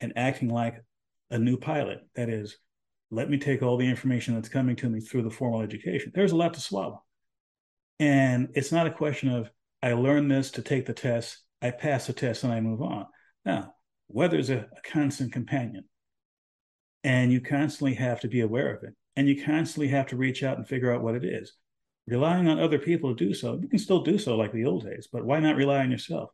and 0.00 0.12
acting 0.16 0.48
like 0.48 0.82
a 1.30 1.38
new 1.38 1.56
pilot, 1.56 2.00
that 2.16 2.28
is, 2.28 2.56
let 3.10 3.28
me 3.28 3.38
take 3.38 3.62
all 3.62 3.76
the 3.76 3.88
information 3.88 4.34
that's 4.34 4.48
coming 4.48 4.76
to 4.76 4.88
me 4.88 5.00
through 5.00 5.22
the 5.22 5.30
formal 5.30 5.62
education. 5.62 6.12
There's 6.14 6.32
a 6.32 6.36
lot 6.36 6.54
to 6.54 6.60
swallow. 6.60 7.02
And 7.98 8.48
it's 8.54 8.72
not 8.72 8.86
a 8.86 8.92
question 8.92 9.28
of, 9.28 9.50
I 9.82 9.92
learned 9.92 10.30
this 10.30 10.50
to 10.52 10.62
take 10.62 10.86
the 10.86 10.92
test, 10.92 11.38
I 11.62 11.70
pass 11.70 12.06
the 12.06 12.12
test, 12.12 12.44
and 12.44 12.52
I 12.52 12.60
move 12.60 12.82
on. 12.82 13.06
Now, 13.44 13.74
weather's 14.08 14.50
a, 14.50 14.58
a 14.58 14.90
constant 14.90 15.32
companion. 15.32 15.84
And 17.02 17.32
you 17.32 17.40
constantly 17.40 17.94
have 17.94 18.20
to 18.20 18.28
be 18.28 18.40
aware 18.40 18.74
of 18.74 18.82
it. 18.84 18.94
And 19.16 19.28
you 19.28 19.42
constantly 19.42 19.88
have 19.88 20.06
to 20.08 20.16
reach 20.16 20.42
out 20.42 20.56
and 20.58 20.66
figure 20.66 20.92
out 20.92 21.02
what 21.02 21.14
it 21.14 21.24
is. 21.24 21.52
Relying 22.06 22.48
on 22.48 22.58
other 22.58 22.78
people 22.78 23.14
to 23.14 23.24
do 23.24 23.34
so, 23.34 23.58
you 23.60 23.68
can 23.68 23.78
still 23.78 24.02
do 24.02 24.18
so 24.18 24.36
like 24.36 24.52
the 24.52 24.64
old 24.64 24.84
days, 24.84 25.08
but 25.12 25.24
why 25.24 25.38
not 25.40 25.56
rely 25.56 25.78
on 25.78 25.90
yourself? 25.90 26.30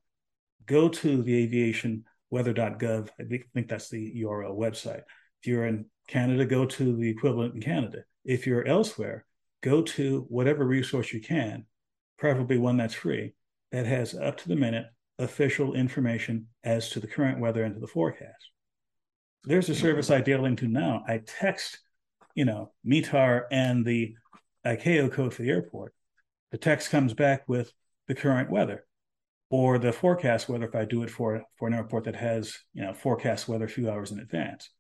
Go 0.67 0.89
to 0.89 1.23
the 1.23 1.49
aviationweather.gov. 1.49 3.09
I 3.21 3.25
think 3.55 3.69
that's 3.69 3.89
the 3.89 4.23
URL 4.23 4.57
website. 4.57 5.03
If 5.41 5.47
you're 5.47 5.67
in 5.67 5.87
Canada, 6.09 6.45
go 6.45 6.67
to 6.67 6.97
the 6.97 7.09
equivalent 7.09 7.55
in 7.55 7.61
Canada. 7.61 8.05
If 8.25 8.47
you're 8.47 8.67
elsewhere, 8.67 9.25
go 9.63 9.83
to 9.83 10.27
whatever 10.29 10.65
resource 10.65 11.13
you 11.13 11.21
can, 11.21 11.67
preferably 12.19 12.59
one 12.59 12.77
that's 12.77 12.95
free, 12.95 13.35
that 13.73 13.87
has 13.87 14.15
up 14.15 14.37
to 14.39 14.49
the 14.49 14.57
minute 14.57 14.87
official 15.19 15.75
information 15.75 16.47
as 16.65 16.91
to 16.91 17.01
the 17.01 17.07
current 17.07 17.41
weather 17.41 17.65
and 17.65 17.75
to 17.75 17.81
the 17.81 17.87
forecast. 17.87 18.51
There's 19.45 19.69
a 19.69 19.75
service 19.75 20.11
I 20.11 20.21
deal 20.21 20.45
into 20.45 20.67
now. 20.67 21.05
I 21.07 21.19
text, 21.19 21.79
you 22.35 22.45
know, 22.45 22.73
METAR 22.85 23.43
and 23.51 23.85
the 23.85 24.15
ICAO 24.65 25.13
code 25.13 25.33
for 25.33 25.43
the 25.43 25.51
airport. 25.51 25.95
The 26.51 26.59
text 26.59 26.91
comes 26.91 27.15
back 27.15 27.45
with 27.49 27.73
the 28.09 28.15
current 28.15 28.51
weather 28.51 28.86
or 29.49 29.79
the 29.79 29.93
forecast 29.93 30.49
weather 30.49 30.67
if 30.67 30.75
I 30.75 30.85
do 30.85 31.03
it 31.03 31.11
for, 31.11 31.43
for 31.57 31.69
an 31.69 31.75
airport 31.75 32.05
that 32.05 32.17
has, 32.17 32.59
you 32.75 32.83
know, 32.83 32.93
forecast 32.93 33.49
weather 33.49 33.67
a 33.67 33.69
few 33.69 33.91
hours 33.91 34.11
in 34.11 34.19
advance. 34.19 34.71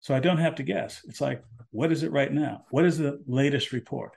So 0.00 0.14
I 0.14 0.20
don't 0.20 0.38
have 0.38 0.54
to 0.56 0.62
guess. 0.62 1.02
It's 1.08 1.20
like, 1.20 1.42
what 1.70 1.92
is 1.92 2.02
it 2.02 2.12
right 2.12 2.32
now? 2.32 2.64
What 2.70 2.84
is 2.84 2.98
the 2.98 3.22
latest 3.26 3.72
report? 3.72 4.12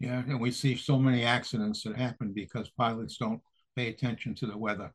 Yeah, 0.00 0.22
and 0.26 0.40
we 0.40 0.50
see 0.50 0.76
so 0.76 0.98
many 0.98 1.24
accidents 1.24 1.82
that 1.82 1.96
happen 1.96 2.32
because 2.32 2.68
pilots 2.70 3.16
don't 3.16 3.40
pay 3.76 3.88
attention 3.88 4.34
to 4.36 4.46
the 4.46 4.58
weather. 4.58 4.92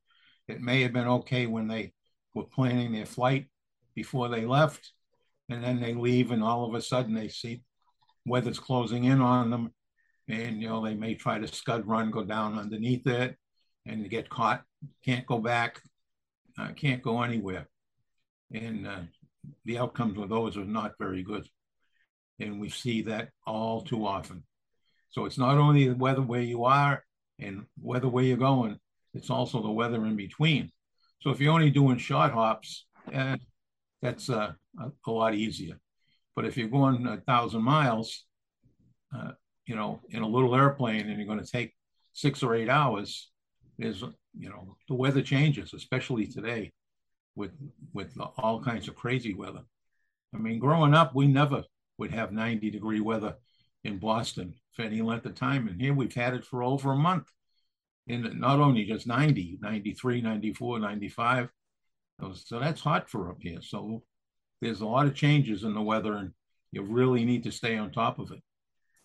It 0.47 0.61
may 0.61 0.81
have 0.81 0.93
been 0.93 1.07
okay 1.07 1.47
when 1.47 1.67
they 1.67 1.93
were 2.33 2.43
planning 2.43 2.91
their 2.91 3.05
flight 3.05 3.47
before 3.95 4.29
they 4.29 4.45
left, 4.45 4.91
and 5.49 5.63
then 5.63 5.79
they 5.79 5.93
leave, 5.93 6.31
and 6.31 6.43
all 6.43 6.65
of 6.65 6.75
a 6.75 6.81
sudden 6.81 7.13
they 7.13 7.27
see 7.27 7.63
weather's 8.25 8.59
closing 8.59 9.05
in 9.05 9.21
on 9.21 9.49
them, 9.49 9.73
and 10.27 10.61
you 10.61 10.67
know 10.67 10.83
they 10.83 10.95
may 10.95 11.15
try 11.15 11.39
to 11.39 11.47
scud 11.47 11.87
run, 11.87 12.11
go 12.11 12.23
down 12.23 12.59
underneath 12.59 13.07
it, 13.07 13.35
and 13.89 14.09
get 14.09 14.29
caught. 14.29 14.63
Can't 15.03 15.25
go 15.25 15.39
back. 15.39 15.81
Uh, 16.57 16.69
can't 16.75 17.01
go 17.01 17.21
anywhere, 17.21 17.67
and 18.53 18.85
uh, 18.85 18.99
the 19.65 19.77
outcomes 19.77 20.17
of 20.17 20.29
those 20.29 20.57
are 20.57 20.65
not 20.65 20.93
very 20.99 21.23
good. 21.23 21.47
And 22.39 22.59
we 22.59 22.69
see 22.69 23.01
that 23.03 23.29
all 23.45 23.81
too 23.81 24.05
often. 24.05 24.43
So 25.09 25.25
it's 25.25 25.37
not 25.37 25.57
only 25.57 25.87
the 25.87 25.95
weather 25.95 26.21
where 26.21 26.41
you 26.41 26.65
are 26.65 27.03
and 27.39 27.65
weather 27.81 28.09
where 28.09 28.23
you're 28.23 28.37
going, 28.37 28.77
it's 29.13 29.29
also 29.29 29.61
the 29.61 29.71
weather 29.71 30.05
in 30.05 30.15
between. 30.15 30.71
So 31.21 31.31
if 31.31 31.39
you're 31.39 31.53
only 31.53 31.71
doing 31.71 31.97
short 31.97 32.31
hops, 32.31 32.85
eh, 33.11 33.37
that's 34.01 34.29
uh, 34.29 34.53
a, 34.79 34.91
a, 35.05 35.11
lot 35.11 35.33
easier. 35.33 35.79
But 36.35 36.45
if 36.45 36.57
you're 36.57 36.69
going 36.69 37.05
a 37.07 37.17
thousand 37.17 37.63
miles, 37.63 38.25
uh, 39.15 39.31
you 39.65 39.75
know, 39.75 39.99
in 40.09 40.21
a 40.21 40.27
little 40.27 40.55
airplane 40.55 41.09
and 41.09 41.17
you're 41.17 41.27
going 41.27 41.43
to 41.43 41.51
take 41.51 41.73
six 42.13 42.43
or 42.43 42.55
eight 42.55 42.69
hours, 42.69 43.29
is 43.79 44.03
you 44.37 44.49
know, 44.49 44.75
the 44.87 44.95
weather 44.95 45.21
changes, 45.21 45.73
especially 45.73 46.27
today 46.27 46.71
with 47.35 47.51
with 47.93 48.15
all 48.37 48.61
kinds 48.61 48.87
of 48.87 48.95
crazy 48.95 49.33
weather. 49.33 49.61
I 50.33 50.37
mean, 50.37 50.59
growing 50.59 50.93
up, 50.93 51.15
we 51.15 51.27
never 51.27 51.63
would 51.97 52.11
have 52.11 52.31
90 52.31 52.69
degree 52.69 52.99
weather 52.99 53.35
in 53.83 53.97
Boston 53.97 54.53
for 54.73 54.83
any 54.83 55.01
length 55.01 55.25
of 55.25 55.35
time. 55.35 55.67
And 55.67 55.81
here 55.81 55.93
we've 55.93 56.13
had 56.13 56.33
it 56.33 56.45
for 56.45 56.63
over 56.63 56.91
a 56.91 56.97
month. 56.97 57.27
And 58.07 58.39
not 58.39 58.59
only 58.59 58.85
just 58.85 59.07
90, 59.07 59.59
93, 59.61 60.21
94, 60.21 60.79
95. 60.79 61.49
So 62.33 62.59
that's 62.59 62.81
hot 62.81 63.09
for 63.09 63.29
up 63.29 63.37
here. 63.39 63.61
So 63.61 64.03
there's 64.61 64.81
a 64.81 64.85
lot 64.85 65.05
of 65.05 65.15
changes 65.15 65.63
in 65.63 65.73
the 65.73 65.81
weather, 65.81 66.15
and 66.15 66.31
you 66.71 66.81
really 66.81 67.23
need 67.23 67.43
to 67.43 67.51
stay 67.51 67.77
on 67.77 67.91
top 67.91 68.19
of 68.19 68.31
it. 68.31 68.41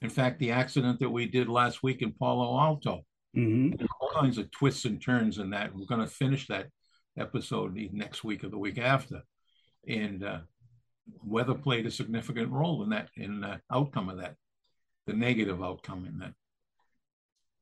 In 0.03 0.11
fact, 0.11 0.39
the 0.39 0.51
accident 0.51 1.01
that 1.01 1.11
we 1.11 1.27
did 1.27 1.49
last 1.49 1.83
week 1.83 2.03
in 2.03 2.13
Palo 2.13 2.59
Alto, 2.59 3.03
mm-hmm. 3.37 3.85
Kinds 4.15 4.39
of 4.39 4.51
twists 4.51 4.85
and 4.85 5.03
turns 5.03 5.39
in 5.39 5.51
that. 5.51 5.75
We're 5.75 5.87
going 5.87 6.01
to 6.01 6.07
finish 6.07 6.47
that 6.49 6.69
episode 7.19 7.77
next 7.93 8.25
week 8.25 8.45
or 8.45 8.49
the 8.49 8.59
week 8.59 8.79
after. 8.79 9.23
And 9.87 10.25
uh, 10.25 10.39
weather 11.23 11.55
played 11.55 11.87
a 11.87 11.91
significant 11.91 12.51
role 12.51 12.83
in 12.83 12.91
that, 12.91 13.09
in 13.17 13.41
the 13.41 13.61
outcome 13.71 14.09
of 14.09 14.19
that, 14.19 14.37
the 15.07 15.13
negative 15.13 15.63
outcome 15.63 16.07
in 16.07 16.19
that. 16.19 16.33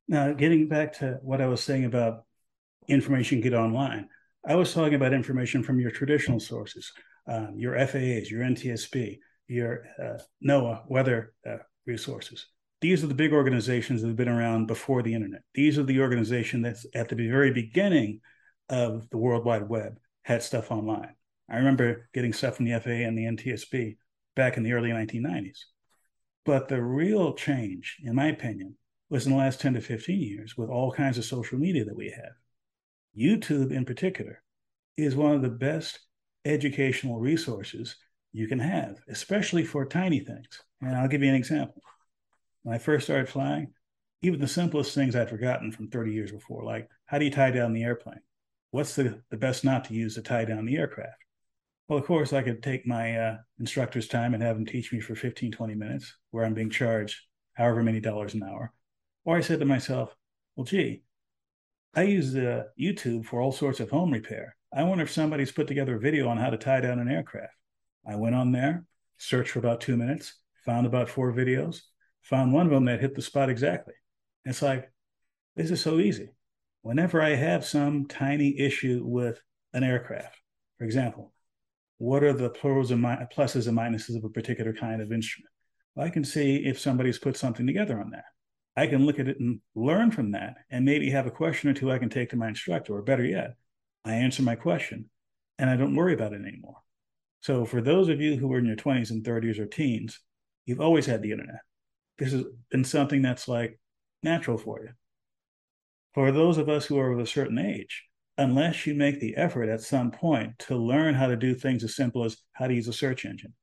Now, 0.08 0.32
getting 0.32 0.68
back 0.68 0.98
to 0.98 1.18
what 1.22 1.40
I 1.40 1.46
was 1.46 1.62
saying 1.62 1.84
about 1.84 2.24
information 2.88 3.40
get 3.40 3.54
online, 3.54 4.08
I 4.46 4.56
was 4.56 4.74
talking 4.74 4.94
about 4.94 5.12
information 5.12 5.62
from 5.62 5.80
your 5.80 5.90
traditional 5.90 6.40
sources, 6.40 6.92
um, 7.28 7.54
your 7.56 7.74
FAAs, 7.74 8.28
your 8.28 8.42
NTSB, 8.42 9.18
your 9.46 9.84
uh, 10.02 10.18
NOAA 10.46 10.82
weather 10.88 11.32
uh, 11.48 11.58
resources. 11.86 12.46
These 12.82 13.04
are 13.04 13.06
the 13.06 13.14
big 13.14 13.32
organizations 13.32 14.02
that 14.02 14.08
have 14.08 14.16
been 14.16 14.28
around 14.28 14.66
before 14.66 15.04
the 15.04 15.14
internet. 15.14 15.42
These 15.54 15.78
are 15.78 15.84
the 15.84 16.00
organizations 16.00 16.64
that's 16.64 16.84
at 16.96 17.08
the 17.08 17.14
very 17.14 17.52
beginning 17.52 18.20
of 18.68 19.08
the 19.10 19.18
World 19.18 19.44
Wide 19.44 19.68
Web 19.68 20.00
had 20.22 20.42
stuff 20.42 20.72
online. 20.72 21.14
I 21.48 21.58
remember 21.58 22.08
getting 22.12 22.32
stuff 22.32 22.56
from 22.56 22.64
the 22.64 22.80
FAA 22.80 23.06
and 23.06 23.16
the 23.16 23.26
NTSB 23.26 23.98
back 24.34 24.56
in 24.56 24.64
the 24.64 24.72
early 24.72 24.90
1990s. 24.90 25.60
But 26.44 26.66
the 26.66 26.82
real 26.82 27.34
change, 27.34 27.98
in 28.02 28.16
my 28.16 28.26
opinion, 28.26 28.76
was 29.08 29.26
in 29.26 29.32
the 29.32 29.38
last 29.38 29.60
10 29.60 29.74
to 29.74 29.80
15 29.80 30.20
years 30.20 30.56
with 30.56 30.68
all 30.68 30.90
kinds 30.90 31.18
of 31.18 31.24
social 31.24 31.60
media 31.60 31.84
that 31.84 31.96
we 31.96 32.10
have. 32.10 32.32
YouTube, 33.16 33.70
in 33.70 33.84
particular, 33.84 34.42
is 34.96 35.14
one 35.14 35.36
of 35.36 35.42
the 35.42 35.50
best 35.50 36.00
educational 36.44 37.20
resources 37.20 37.94
you 38.32 38.48
can 38.48 38.58
have, 38.58 38.98
especially 39.06 39.64
for 39.64 39.84
tiny 39.84 40.18
things. 40.18 40.62
And 40.80 40.96
I'll 40.96 41.06
give 41.06 41.22
you 41.22 41.28
an 41.28 41.36
example. 41.36 41.80
When 42.62 42.74
I 42.74 42.78
first 42.78 43.04
started 43.04 43.28
flying, 43.28 43.72
even 44.22 44.40
the 44.40 44.48
simplest 44.48 44.94
things 44.94 45.16
I'd 45.16 45.30
forgotten 45.30 45.72
from 45.72 45.88
30 45.88 46.12
years 46.12 46.32
before, 46.32 46.64
like 46.64 46.88
how 47.06 47.18
do 47.18 47.24
you 47.24 47.30
tie 47.30 47.50
down 47.50 47.72
the 47.72 47.82
airplane? 47.82 48.20
What's 48.70 48.94
the, 48.94 49.20
the 49.30 49.36
best 49.36 49.64
knot 49.64 49.84
to 49.86 49.94
use 49.94 50.14
to 50.14 50.22
tie 50.22 50.44
down 50.44 50.64
the 50.64 50.76
aircraft? 50.76 51.16
Well, 51.88 51.98
of 51.98 52.06
course, 52.06 52.32
I 52.32 52.42
could 52.42 52.62
take 52.62 52.86
my 52.86 53.18
uh, 53.18 53.36
instructor's 53.58 54.08
time 54.08 54.32
and 54.32 54.42
have 54.42 54.56
him 54.56 54.64
teach 54.64 54.92
me 54.92 55.00
for 55.00 55.14
15, 55.14 55.52
20 55.52 55.74
minutes, 55.74 56.16
where 56.30 56.44
I'm 56.44 56.54
being 56.54 56.70
charged 56.70 57.20
however 57.54 57.82
many 57.82 58.00
dollars 58.00 58.34
an 58.34 58.44
hour. 58.44 58.72
Or 59.24 59.36
I 59.36 59.40
said 59.40 59.58
to 59.60 59.66
myself, 59.66 60.16
well, 60.56 60.64
gee, 60.64 61.02
I 61.94 62.04
use 62.04 62.34
uh, 62.34 62.64
YouTube 62.80 63.26
for 63.26 63.40
all 63.40 63.52
sorts 63.52 63.80
of 63.80 63.90
home 63.90 64.10
repair. 64.10 64.56
I 64.72 64.84
wonder 64.84 65.04
if 65.04 65.10
somebody's 65.10 65.52
put 65.52 65.66
together 65.66 65.96
a 65.96 66.00
video 66.00 66.28
on 66.28 66.38
how 66.38 66.48
to 66.48 66.56
tie 66.56 66.80
down 66.80 66.98
an 66.98 67.10
aircraft. 67.10 67.52
I 68.06 68.16
went 68.16 68.34
on 68.34 68.52
there, 68.52 68.84
searched 69.18 69.50
for 69.50 69.58
about 69.58 69.82
two 69.82 69.96
minutes, 69.96 70.34
found 70.64 70.86
about 70.86 71.10
four 71.10 71.32
videos, 71.32 71.82
found 72.22 72.52
one 72.52 72.66
of 72.66 72.72
them 72.72 72.86
that 72.86 73.00
hit 73.00 73.14
the 73.14 73.22
spot 73.22 73.50
exactly. 73.50 73.94
It's 74.44 74.62
like, 74.62 74.90
this 75.56 75.70
is 75.70 75.80
so 75.80 75.98
easy. 75.98 76.30
Whenever 76.82 77.20
I 77.20 77.34
have 77.34 77.64
some 77.64 78.06
tiny 78.06 78.58
issue 78.58 79.02
with 79.04 79.40
an 79.72 79.84
aircraft, 79.84 80.36
for 80.78 80.84
example, 80.84 81.32
what 81.98 82.24
are 82.24 82.32
the 82.32 82.50
pros 82.50 82.90
and 82.90 83.02
mi- 83.02 83.26
pluses 83.34 83.68
and 83.68 83.78
minuses 83.78 84.16
of 84.16 84.24
a 84.24 84.28
particular 84.28 84.72
kind 84.72 85.00
of 85.00 85.12
instrument? 85.12 85.52
I 85.96 86.08
can 86.08 86.24
see 86.24 86.56
if 86.56 86.80
somebody's 86.80 87.18
put 87.18 87.36
something 87.36 87.66
together 87.66 88.00
on 88.00 88.10
that. 88.10 88.24
I 88.76 88.86
can 88.86 89.04
look 89.04 89.20
at 89.20 89.28
it 89.28 89.38
and 89.38 89.60
learn 89.74 90.10
from 90.10 90.32
that 90.32 90.54
and 90.70 90.84
maybe 90.84 91.10
have 91.10 91.26
a 91.26 91.30
question 91.30 91.68
or 91.68 91.74
two 91.74 91.92
I 91.92 91.98
can 91.98 92.08
take 92.08 92.30
to 92.30 92.36
my 92.36 92.48
instructor, 92.48 92.96
or 92.96 93.02
better 93.02 93.24
yet, 93.24 93.54
I 94.04 94.14
answer 94.14 94.42
my 94.42 94.56
question 94.56 95.10
and 95.58 95.68
I 95.68 95.76
don't 95.76 95.94
worry 95.94 96.14
about 96.14 96.32
it 96.32 96.40
anymore. 96.40 96.78
So, 97.40 97.64
for 97.64 97.80
those 97.80 98.08
of 98.08 98.20
you 98.20 98.36
who 98.36 98.52
are 98.52 98.58
in 98.58 98.66
your 98.66 98.76
20s 98.76 99.10
and 99.10 99.24
30s 99.24 99.58
or 99.58 99.66
teens, 99.66 100.18
you've 100.64 100.80
always 100.80 101.06
had 101.06 101.22
the 101.22 101.32
internet. 101.32 101.60
This 102.18 102.32
has 102.32 102.44
been 102.70 102.84
something 102.84 103.22
that's 103.22 103.48
like 103.48 103.78
natural 104.22 104.58
for 104.58 104.80
you. 104.82 104.90
For 106.14 106.30
those 106.30 106.58
of 106.58 106.68
us 106.68 106.86
who 106.86 106.98
are 106.98 107.12
of 107.12 107.18
a 107.18 107.26
certain 107.26 107.58
age, 107.58 108.04
unless 108.38 108.86
you 108.86 108.94
make 108.94 109.20
the 109.20 109.36
effort 109.36 109.68
at 109.68 109.80
some 109.80 110.10
point 110.10 110.58
to 110.58 110.76
learn 110.76 111.14
how 111.14 111.26
to 111.26 111.36
do 111.36 111.54
things 111.54 111.84
as 111.84 111.96
simple 111.96 112.24
as 112.24 112.36
how 112.52 112.66
to 112.66 112.74
use 112.74 112.88
a 112.88 112.92
search 112.92 113.24
engine, 113.24 113.54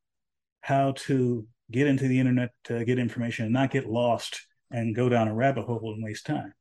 how 0.61 0.91
to 0.93 1.47
get 1.71 1.87
into 1.87 2.07
the 2.07 2.19
internet 2.19 2.51
to 2.63 2.83
get 2.85 2.99
information 2.99 3.45
and 3.45 3.53
not 3.53 3.71
get 3.71 3.89
lost 3.89 4.45
and 4.71 4.95
go 4.95 5.09
down 5.09 5.27
a 5.27 5.33
rabbit 5.33 5.65
hole 5.65 5.93
and 5.93 6.03
waste 6.03 6.25
time. 6.25 6.53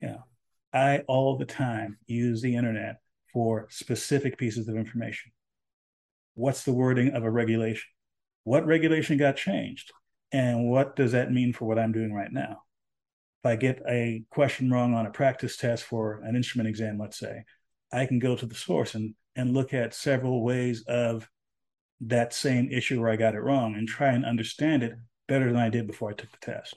You 0.00 0.08
know, 0.08 0.24
I 0.72 0.98
all 1.08 1.36
the 1.36 1.44
time 1.44 1.98
use 2.06 2.42
the 2.42 2.54
internet 2.54 3.00
for 3.32 3.66
specific 3.70 4.38
pieces 4.38 4.68
of 4.68 4.76
information. 4.76 5.32
What's 6.34 6.64
the 6.64 6.72
wording 6.72 7.12
of 7.12 7.24
a 7.24 7.30
regulation? 7.30 7.88
What 8.44 8.66
regulation 8.66 9.18
got 9.18 9.36
changed? 9.36 9.92
And 10.32 10.68
what 10.68 10.96
does 10.96 11.12
that 11.12 11.32
mean 11.32 11.52
for 11.52 11.66
what 11.66 11.78
I'm 11.78 11.92
doing 11.92 12.12
right 12.12 12.32
now? 12.32 12.62
If 13.42 13.50
I 13.50 13.56
get 13.56 13.80
a 13.88 14.24
question 14.30 14.70
wrong 14.70 14.94
on 14.94 15.06
a 15.06 15.10
practice 15.10 15.56
test 15.56 15.84
for 15.84 16.20
an 16.24 16.34
instrument 16.34 16.68
exam, 16.68 16.98
let's 16.98 17.18
say, 17.18 17.44
I 17.92 18.06
can 18.06 18.18
go 18.18 18.36
to 18.36 18.46
the 18.46 18.54
source 18.54 18.94
and, 18.94 19.14
and 19.36 19.54
look 19.54 19.72
at 19.72 19.94
several 19.94 20.42
ways 20.42 20.84
of 20.88 21.28
that 22.02 22.34
same 22.34 22.68
issue 22.70 23.00
where 23.00 23.10
I 23.10 23.16
got 23.16 23.34
it 23.34 23.40
wrong 23.40 23.74
and 23.74 23.88
try 23.88 24.08
and 24.08 24.24
understand 24.24 24.82
it 24.82 24.94
better 25.28 25.46
than 25.46 25.56
I 25.56 25.68
did 25.68 25.86
before 25.86 26.10
I 26.10 26.14
took 26.14 26.30
the 26.32 26.52
test. 26.52 26.74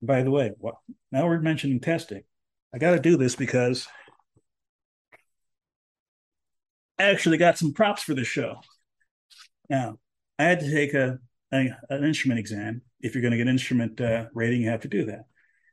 By 0.00 0.22
the 0.22 0.30
way, 0.30 0.52
what, 0.58 0.76
now 1.10 1.26
we're 1.26 1.40
mentioning 1.40 1.80
testing. 1.80 2.22
I 2.72 2.78
got 2.78 2.92
to 2.92 3.00
do 3.00 3.16
this 3.16 3.34
because 3.34 3.88
I 6.98 7.04
actually 7.04 7.38
got 7.38 7.58
some 7.58 7.72
props 7.72 8.02
for 8.02 8.14
this 8.14 8.28
show. 8.28 8.56
Now, 9.70 9.98
I 10.38 10.44
had 10.44 10.60
to 10.60 10.70
take 10.70 10.94
a, 10.94 11.18
a 11.52 11.70
an 11.90 12.04
instrument 12.04 12.38
exam. 12.38 12.82
If 13.00 13.14
you're 13.14 13.22
going 13.22 13.32
to 13.32 13.38
get 13.38 13.48
instrument 13.48 14.00
uh, 14.00 14.26
rating, 14.34 14.62
you 14.62 14.70
have 14.70 14.82
to 14.82 14.88
do 14.88 15.04
that. 15.06 15.24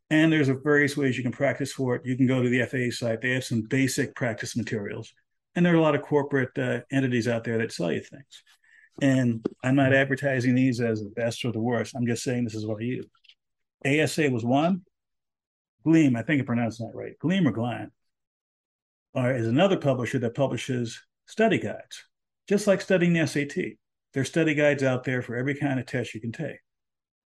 And 0.10 0.32
there's 0.32 0.50
various 0.64 0.96
ways 0.96 1.18
you 1.18 1.24
can 1.24 1.32
practice 1.32 1.72
for 1.72 1.96
it. 1.96 2.06
You 2.06 2.16
can 2.16 2.28
go 2.28 2.42
to 2.42 2.50
the 2.50 2.64
FAA 2.66 2.96
site; 2.96 3.22
they 3.22 3.32
have 3.32 3.44
some 3.44 3.64
basic 3.64 4.16
practice 4.16 4.56
materials, 4.56 5.14
and 5.56 5.66
there 5.66 5.74
are 5.74 5.78
a 5.78 5.82
lot 5.82 5.96
of 5.96 6.02
corporate 6.02 6.58
uh, 6.58 6.82
entities 6.92 7.28
out 7.28 7.44
there 7.44 7.58
that 7.60 7.72
sell 7.72 7.92
you 7.92 8.02
things. 8.02 8.44
And 9.02 9.46
I'm 9.64 9.76
not 9.76 9.94
advertising 9.94 10.56
these 10.56 10.80
as 10.80 11.02
the 11.02 11.10
best 11.10 11.44
or 11.44 11.52
the 11.52 11.60
worst. 11.60 11.96
I'm 11.96 12.08
just 12.08 12.24
saying 12.24 12.46
this 12.46 12.56
is 12.56 12.66
what 12.66 12.82
I 12.82 12.86
use. 12.86 13.08
ASA 13.86 14.30
was 14.30 14.46
one. 14.46 14.82
Gleam, 15.84 16.16
I 16.16 16.24
think 16.24 16.42
I 16.42 16.46
pronounced 16.46 16.80
that 16.80 16.92
right. 16.94 17.18
Gleam 17.20 17.48
or 17.48 17.52
Glan, 17.52 17.92
or 19.14 19.32
is 19.34 19.48
another 19.48 19.78
publisher 19.78 20.18
that 20.20 20.34
publishes 20.34 21.00
study 21.28 21.60
guides, 21.60 22.06
just 22.48 22.68
like 22.68 22.82
studying 22.82 23.14
the 23.14 23.28
SAT. 23.28 23.78
There's 24.16 24.30
study 24.30 24.54
guides 24.56 24.82
out 24.82 25.04
there 25.04 25.22
for 25.22 25.36
every 25.36 25.56
kind 25.56 25.78
of 25.78 25.86
test 25.86 26.16
you 26.16 26.22
can 26.22 26.32
take. 26.32 26.58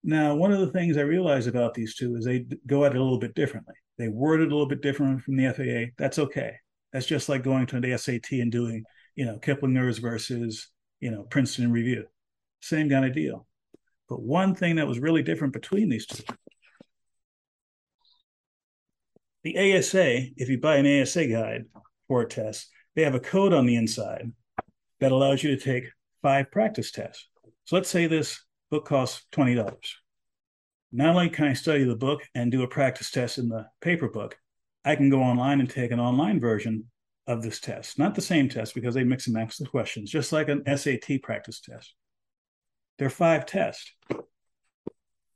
Now, 0.03 0.35
one 0.35 0.51
of 0.51 0.59
the 0.59 0.71
things 0.71 0.97
I 0.97 1.01
realize 1.01 1.47
about 1.47 1.73
these 1.73 1.95
two 1.95 2.17
is 2.17 2.25
they 2.25 2.45
go 2.67 2.83
at 2.83 2.91
it 2.91 2.97
a 2.97 3.01
little 3.01 3.17
bit 3.17 3.35
differently. 3.35 3.75
They 3.97 4.09
word 4.09 4.41
it 4.41 4.51
a 4.51 4.55
little 4.55 4.67
bit 4.67 4.81
different 4.81 5.21
from 5.21 5.37
the 5.37 5.53
FAA. 5.53 5.93
That's 5.97 6.19
okay. 6.19 6.55
That's 6.91 7.05
just 7.05 7.29
like 7.29 7.41
going 7.41 7.67
to 7.67 7.79
the 7.79 7.97
SAT 7.97 8.33
and 8.33 8.51
doing, 8.51 8.83
you 9.15 9.23
know, 9.23 9.37
Kiplinger's 9.37 9.99
versus, 9.99 10.67
you 10.99 11.09
know, 11.09 11.23
Princeton 11.23 11.71
Review. 11.71 12.03
Same 12.61 12.89
kind 12.89 13.05
of 13.05 13.13
deal. 13.13 13.47
But 14.09 14.21
one 14.21 14.53
thing 14.53 14.75
that 14.75 14.87
was 14.87 14.99
really 14.99 15.23
different 15.23 15.53
between 15.53 15.87
these 15.87 16.05
two 16.05 16.23
the 19.43 19.77
ASA, 19.77 20.27
if 20.37 20.49
you 20.49 20.57
buy 20.57 20.77
an 20.77 21.01
ASA 21.01 21.27
guide 21.27 21.65
for 22.07 22.21
a 22.21 22.27
test, 22.27 22.69
they 22.95 23.03
have 23.03 23.15
a 23.15 23.19
code 23.19 23.53
on 23.53 23.65
the 23.65 23.75
inside 23.75 24.31
that 24.99 25.11
allows 25.11 25.43
you 25.43 25.55
to 25.55 25.61
take 25.61 25.85
five 26.23 26.49
practice 26.49 26.89
tests. 26.89 27.27
So 27.65 27.75
let's 27.75 27.89
say 27.89 28.07
this 28.07 28.43
book 28.71 28.85
costs 28.85 29.27
$20. 29.33 29.77
Not 30.91 31.09
only 31.09 31.29
can 31.29 31.45
I 31.45 31.53
study 31.53 31.83
the 31.83 31.95
book 31.95 32.21
and 32.33 32.51
do 32.51 32.63
a 32.63 32.67
practice 32.67 33.11
test 33.11 33.37
in 33.37 33.49
the 33.49 33.67
paper 33.81 34.07
book, 34.07 34.37
I 34.85 34.95
can 34.95 35.09
go 35.09 35.21
online 35.21 35.59
and 35.59 35.69
take 35.69 35.91
an 35.91 35.99
online 35.99 36.39
version 36.39 36.85
of 37.27 37.41
this 37.43 37.59
test. 37.59 37.99
Not 37.99 38.15
the 38.15 38.21
same 38.21 38.49
test 38.49 38.73
because 38.73 38.95
they 38.95 39.03
mix 39.03 39.27
and 39.27 39.35
match 39.35 39.57
the 39.57 39.65
questions, 39.65 40.09
just 40.09 40.31
like 40.31 40.49
an 40.49 40.63
SAT 40.65 41.21
practice 41.21 41.59
test. 41.59 41.93
There 42.97 43.07
are 43.07 43.11
five 43.11 43.45
tests. 43.45 43.93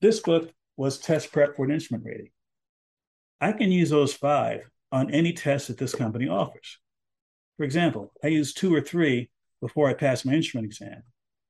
This 0.01 0.19
book 0.19 0.51
was 0.77 0.99
test 0.99 1.31
prep 1.31 1.55
for 1.55 1.65
an 1.65 1.71
instrument 1.71 2.05
rating. 2.05 2.29
I 3.41 3.51
can 3.51 3.71
use 3.71 3.89
those 3.89 4.13
five 4.13 4.69
on 4.91 5.11
any 5.11 5.33
test 5.33 5.67
that 5.67 5.77
this 5.77 5.95
company 5.95 6.27
offers. 6.27 6.77
For 7.57 7.63
example, 7.63 8.13
I 8.23 8.27
use 8.27 8.53
two 8.53 8.73
or 8.73 8.81
three 8.81 9.29
before 9.61 9.89
I 9.89 9.93
passed 9.93 10.25
my 10.25 10.33
instrument 10.33 10.65
exam. 10.65 11.03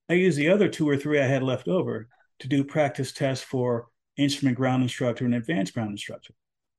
I 0.09 0.13
used 0.13 0.37
the 0.37 0.49
other 0.49 0.69
two 0.69 0.87
or 0.87 0.97
three 0.97 1.19
I 1.19 1.27
had 1.27 1.43
left 1.43 1.67
over 1.67 2.07
to 2.39 2.47
do 2.47 2.63
practice 2.63 3.11
tests 3.11 3.43
for 3.43 3.87
instrument 4.15 4.57
ground 4.57 4.83
instructor 4.83 5.25
and 5.25 5.35
advanced 5.35 5.73
ground 5.73 5.91
instructor. 5.91 6.33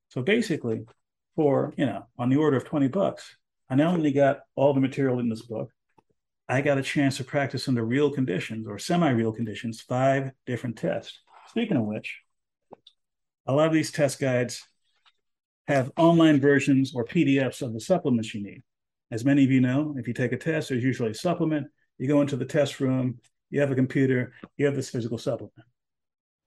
So 0.09 0.21
basically, 0.21 0.85
for 1.35 1.73
you 1.77 1.85
know, 1.85 2.05
on 2.17 2.29
the 2.29 2.37
order 2.37 2.57
of 2.57 2.65
20 2.65 2.87
bucks, 2.87 3.35
I 3.69 3.75
not 3.75 3.93
only 3.93 4.11
got 4.11 4.39
all 4.55 4.73
the 4.73 4.81
material 4.81 5.19
in 5.19 5.29
this 5.29 5.43
book, 5.43 5.71
I 6.47 6.61
got 6.61 6.79
a 6.79 6.83
chance 6.83 7.17
to 7.17 7.23
practice 7.23 7.67
under 7.67 7.85
real 7.85 8.09
conditions 8.09 8.67
or 8.67 8.79
semi-real 8.79 9.33
conditions, 9.33 9.81
five 9.81 10.31
different 10.47 10.77
tests. 10.77 11.19
Speaking 11.49 11.77
of 11.77 11.85
which, 11.85 12.21
a 13.45 13.53
lot 13.53 13.67
of 13.67 13.73
these 13.73 13.91
test 13.91 14.19
guides 14.19 14.67
have 15.67 15.91
online 15.95 16.39
versions 16.39 16.93
or 16.95 17.05
PDFs 17.05 17.61
of 17.61 17.73
the 17.73 17.79
supplements 17.79 18.33
you 18.33 18.41
need. 18.41 18.63
As 19.11 19.25
many 19.25 19.43
of 19.43 19.51
you 19.51 19.61
know, 19.61 19.95
if 19.97 20.07
you 20.07 20.13
take 20.13 20.31
a 20.31 20.37
test, 20.37 20.69
there's 20.69 20.83
usually 20.83 21.11
a 21.11 21.15
supplement. 21.15 21.67
You 21.97 22.07
go 22.07 22.21
into 22.21 22.35
the 22.35 22.45
test 22.45 22.79
room, 22.79 23.19
you 23.49 23.59
have 23.59 23.71
a 23.71 23.75
computer, 23.75 24.33
you 24.57 24.65
have 24.65 24.75
this 24.75 24.89
physical 24.89 25.17
supplement. 25.17 25.53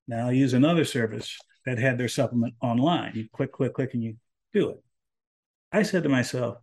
Now 0.06 0.28
I 0.28 0.32
use 0.32 0.54
another 0.54 0.84
service 0.84 1.36
that 1.66 1.78
had 1.78 1.98
their 1.98 2.08
supplement 2.08 2.54
online. 2.60 3.12
You 3.14 3.28
click, 3.32 3.52
click, 3.52 3.74
click, 3.74 3.94
and 3.94 4.02
you 4.02 4.16
do 4.52 4.70
it. 4.70 4.82
I 5.72 5.82
said 5.82 6.02
to 6.02 6.08
myself, 6.08 6.58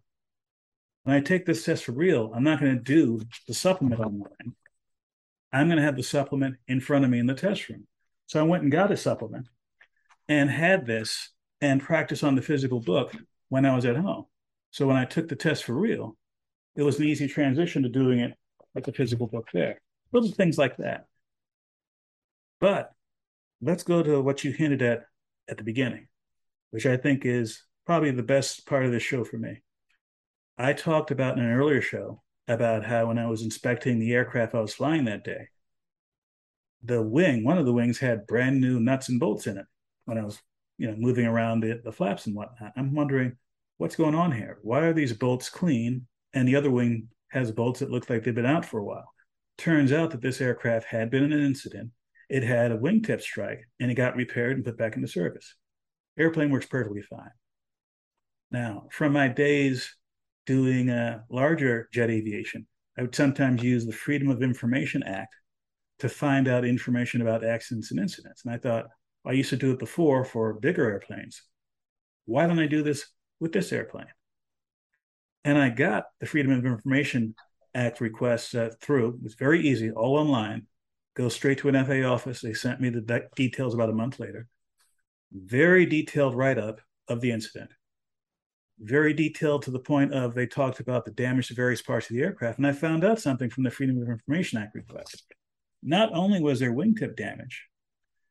when 1.03 1.15
I 1.15 1.21
take 1.21 1.45
this 1.45 1.63
test 1.63 1.85
for 1.85 1.93
real, 1.93 2.31
I'm 2.35 2.43
not 2.43 2.59
going 2.59 2.75
to 2.75 2.81
do 2.81 3.21
the 3.47 3.53
supplement 3.53 3.99
online. 3.99 4.55
I'm 5.51 5.67
going 5.67 5.77
to 5.77 5.83
have 5.83 5.95
the 5.95 6.03
supplement 6.03 6.57
in 6.67 6.79
front 6.79 7.05
of 7.05 7.11
me 7.11 7.19
in 7.19 7.25
the 7.25 7.33
test 7.33 7.69
room. 7.69 7.87
So 8.27 8.39
I 8.39 8.43
went 8.43 8.63
and 8.63 8.71
got 8.71 8.91
a 8.91 8.97
supplement 8.97 9.47
and 10.27 10.49
had 10.49 10.85
this 10.85 11.31
and 11.61 11.81
practice 11.81 12.23
on 12.23 12.35
the 12.35 12.41
physical 12.41 12.79
book 12.79 13.15
when 13.47 13.65
I 13.65 13.75
was 13.75 13.85
at 13.85 13.95
home. 13.95 14.25
So 14.71 14.87
when 14.87 14.97
I 14.97 15.05
took 15.05 15.27
the 15.27 15.35
test 15.35 15.63
for 15.63 15.73
real, 15.73 16.17
it 16.75 16.83
was 16.83 16.99
an 16.99 17.05
easy 17.05 17.27
transition 17.27 17.83
to 17.83 17.89
doing 17.89 18.19
it 18.19 18.33
at 18.75 18.83
the 18.83 18.93
physical 18.93 19.27
book 19.27 19.49
there. 19.53 19.81
Little 20.11 20.31
things 20.31 20.57
like 20.57 20.77
that. 20.77 21.05
But 22.59 22.91
let's 23.61 23.83
go 23.83 24.03
to 24.03 24.21
what 24.21 24.43
you 24.43 24.51
hinted 24.51 24.81
at 24.81 25.05
at 25.47 25.57
the 25.57 25.63
beginning, 25.63 26.07
which 26.71 26.85
I 26.85 26.97
think 26.97 27.25
is 27.25 27.63
probably 27.85 28.11
the 28.11 28.23
best 28.23 28.67
part 28.67 28.85
of 28.85 28.91
this 28.91 29.03
show 29.03 29.23
for 29.23 29.37
me. 29.37 29.61
I 30.57 30.73
talked 30.73 31.11
about 31.11 31.37
in 31.37 31.43
an 31.43 31.51
earlier 31.51 31.81
show 31.81 32.21
about 32.47 32.85
how 32.85 33.07
when 33.07 33.17
I 33.17 33.27
was 33.27 33.41
inspecting 33.41 33.99
the 33.99 34.13
aircraft 34.13 34.53
I 34.53 34.61
was 34.61 34.73
flying 34.73 35.05
that 35.05 35.23
day, 35.23 35.47
the 36.83 37.01
wing, 37.01 37.43
one 37.43 37.57
of 37.57 37.65
the 37.65 37.73
wings 37.73 37.99
had 37.99 38.27
brand 38.27 38.61
new 38.61 38.79
nuts 38.79 39.09
and 39.09 39.19
bolts 39.19 39.47
in 39.47 39.57
it 39.57 39.65
when 40.05 40.17
I 40.17 40.23
was, 40.23 40.39
you 40.77 40.87
know, 40.87 40.95
moving 40.97 41.25
around 41.25 41.61
the, 41.61 41.81
the 41.83 41.91
flaps 41.91 42.25
and 42.25 42.35
whatnot. 42.35 42.73
I'm 42.75 42.93
wondering 42.93 43.37
what's 43.79 43.95
going 43.95 44.13
on 44.13 44.31
here. 44.31 44.59
Why 44.61 44.81
are 44.81 44.93
these 44.93 45.13
bolts 45.13 45.49
clean 45.49 46.05
and 46.33 46.47
the 46.47 46.57
other 46.57 46.69
wing 46.69 47.07
has 47.29 47.49
bolts 47.49 47.79
that 47.79 47.89
look 47.89 48.09
like 48.09 48.23
they've 48.23 48.35
been 48.35 48.45
out 48.45 48.65
for 48.65 48.79
a 48.79 48.83
while? 48.83 49.09
Turns 49.57 49.91
out 49.93 50.11
that 50.11 50.21
this 50.21 50.41
aircraft 50.41 50.85
had 50.85 51.09
been 51.09 51.23
in 51.23 51.31
an 51.31 51.39
incident. 51.39 51.91
It 52.29 52.43
had 52.43 52.71
a 52.71 52.77
wingtip 52.77 53.21
strike 53.21 53.61
and 53.79 53.89
it 53.89 53.95
got 53.95 54.17
repaired 54.17 54.57
and 54.57 54.65
put 54.65 54.77
back 54.77 54.95
into 54.95 55.07
service. 55.07 55.55
Airplane 56.19 56.51
works 56.51 56.65
perfectly 56.65 57.01
fine. 57.01 57.31
Now, 58.51 58.87
from 58.91 59.13
my 59.13 59.29
days 59.29 59.95
doing 60.45 60.89
a 60.89 61.23
larger 61.29 61.87
jet 61.93 62.09
aviation, 62.09 62.67
I 62.97 63.03
would 63.03 63.15
sometimes 63.15 63.63
use 63.63 63.85
the 63.85 63.93
Freedom 63.93 64.27
of 64.27 64.43
Information 64.43 65.03
Act 65.03 65.33
to 65.99 66.09
find 66.09 66.49
out 66.49 66.65
information 66.65 67.21
about 67.21 67.45
accidents 67.45 67.91
and 67.91 67.99
incidents. 67.99 68.43
And 68.43 68.53
I 68.53 68.57
thought, 68.57 68.87
I 69.25 69.31
used 69.31 69.51
to 69.51 69.57
do 69.57 69.71
it 69.71 69.79
before 69.79 70.25
for 70.25 70.53
bigger 70.53 70.89
airplanes. 70.89 71.41
Why 72.25 72.45
don't 72.45 72.59
I 72.59 72.67
do 72.67 72.83
this 72.83 73.05
with 73.39 73.51
this 73.51 73.71
airplane? 73.71 74.07
And 75.43 75.57
I 75.57 75.69
got 75.69 76.05
the 76.19 76.25
Freedom 76.25 76.51
of 76.51 76.65
Information 76.65 77.35
Act 77.73 78.01
request 78.01 78.55
uh, 78.55 78.69
through. 78.81 79.09
It 79.09 79.23
was 79.23 79.35
very 79.35 79.67
easy, 79.67 79.91
all 79.91 80.17
online. 80.17 80.67
Go 81.15 81.29
straight 81.29 81.59
to 81.59 81.69
an 81.69 81.85
FAA 81.85 82.07
office. 82.11 82.41
They 82.41 82.53
sent 82.53 82.81
me 82.81 82.89
the 82.89 83.01
de- 83.01 83.27
details 83.35 83.73
about 83.73 83.89
a 83.89 83.93
month 83.93 84.19
later. 84.19 84.47
Very 85.31 85.85
detailed 85.85 86.35
write 86.35 86.57
up 86.57 86.81
of 87.07 87.21
the 87.21 87.31
incident. 87.31 87.71
Very 88.79 89.13
detailed 89.13 89.63
to 89.63 89.71
the 89.71 89.79
point 89.79 90.13
of 90.13 90.33
they 90.33 90.47
talked 90.47 90.79
about 90.79 91.05
the 91.05 91.11
damage 91.11 91.49
to 91.49 91.53
various 91.53 91.81
parts 91.81 92.09
of 92.09 92.15
the 92.15 92.21
aircraft. 92.21 92.57
And 92.57 92.67
I 92.67 92.71
found 92.71 93.03
out 93.03 93.19
something 93.19 93.49
from 93.49 93.63
the 93.63 93.71
Freedom 93.71 94.01
of 94.01 94.07
Information 94.07 94.59
Act 94.59 94.75
request. 94.75 95.23
Not 95.83 96.09
only 96.13 96.41
was 96.41 96.59
there 96.59 96.73
wingtip 96.73 97.15
damage, 97.15 97.65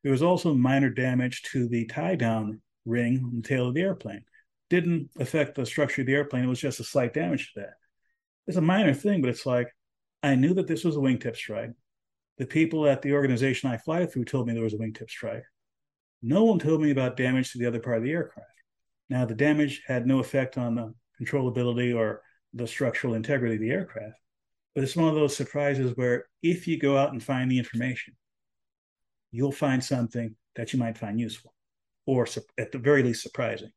there 0.03 0.13
was 0.13 0.23
also 0.23 0.55
minor 0.55 0.91
damage 0.91 1.43
to 1.53 1.69
the 1.69 1.87
tie 1.87 2.15
down 2.15 2.61
ring 2.85 3.23
on 3.25 3.37
the 3.37 3.49
tail 3.49 3.69
of 3.69 3.75
the 3.75 3.83
airplane. 3.83 4.25
Didn't 4.71 5.11
affect 5.19 5.55
the 5.55 5.67
structure 5.67 6.03
of 6.03 6.07
the 6.07 6.15
airplane, 6.15 6.45
it 6.45 6.49
was 6.49 6.61
just 6.61 6.81
a 6.81 6.85
slight 6.85 7.15
damage 7.15 7.53
to 7.55 7.61
that. 7.61 7.75
It's 8.47 8.57
a 8.57 8.63
minor 8.63 8.95
thing, 8.95 9.21
but 9.21 9.31
it's 9.31 9.47
like 9.47 9.75
I 10.23 10.35
knew 10.35 10.55
that 10.55 10.67
this 10.67 10.85
was 10.85 10.97
a 10.97 11.01
wingtip 11.01 11.37
strike. 11.37 11.71
The 12.39 12.47
people 12.47 12.87
at 12.87 13.03
the 13.03 13.13
organization 13.13 13.71
I 13.71 13.79
fly 13.79 14.07
through 14.07 14.25
told 14.25 14.47
me 14.47 14.55
there 14.55 14.63
was 14.63 14.75
a 14.75 14.79
wingtip 14.79 15.11
strike. 15.11 15.45
No 16.23 16.45
one 16.45 16.59
told 16.59 16.81
me 16.81 16.91
about 16.91 17.17
damage 17.17 17.53
to 17.53 17.59
the 17.59 17.67
other 17.67 17.81
part 17.81 17.99
of 17.99 18.03
the 18.03 18.13
aircraft. 18.13 18.49
Now, 19.11 19.25
the 19.25 19.35
damage 19.35 19.83
had 19.87 20.07
no 20.07 20.19
effect 20.19 20.59
on 20.59 20.75
the 20.75 20.95
controllability 21.21 21.97
or 21.97 22.23
the 22.53 22.67
structural 22.67 23.15
integrity 23.15 23.55
of 23.55 23.61
the 23.61 23.71
aircraft, 23.71 24.17
but 24.75 24.85
it's 24.85 24.97
one 24.97 25.09
of 25.09 25.15
those 25.15 25.37
surprises 25.37 25.93
where 25.97 26.27
if 26.43 26.67
you 26.67 26.79
go 26.79 26.97
out 26.97 27.13
and 27.13 27.23
find 27.23 27.51
the 27.51 27.59
information, 27.59 28.15
you'll 29.31 29.53
find 29.53 29.83
something 29.83 30.35
that 30.57 30.73
you 30.73 30.79
might 30.79 30.99
find 30.99 31.21
useful 31.21 31.55
or 32.07 32.27
at 32.57 32.73
the 32.73 32.79
very 32.79 33.03
least 33.03 33.23
surprising. 33.23 33.71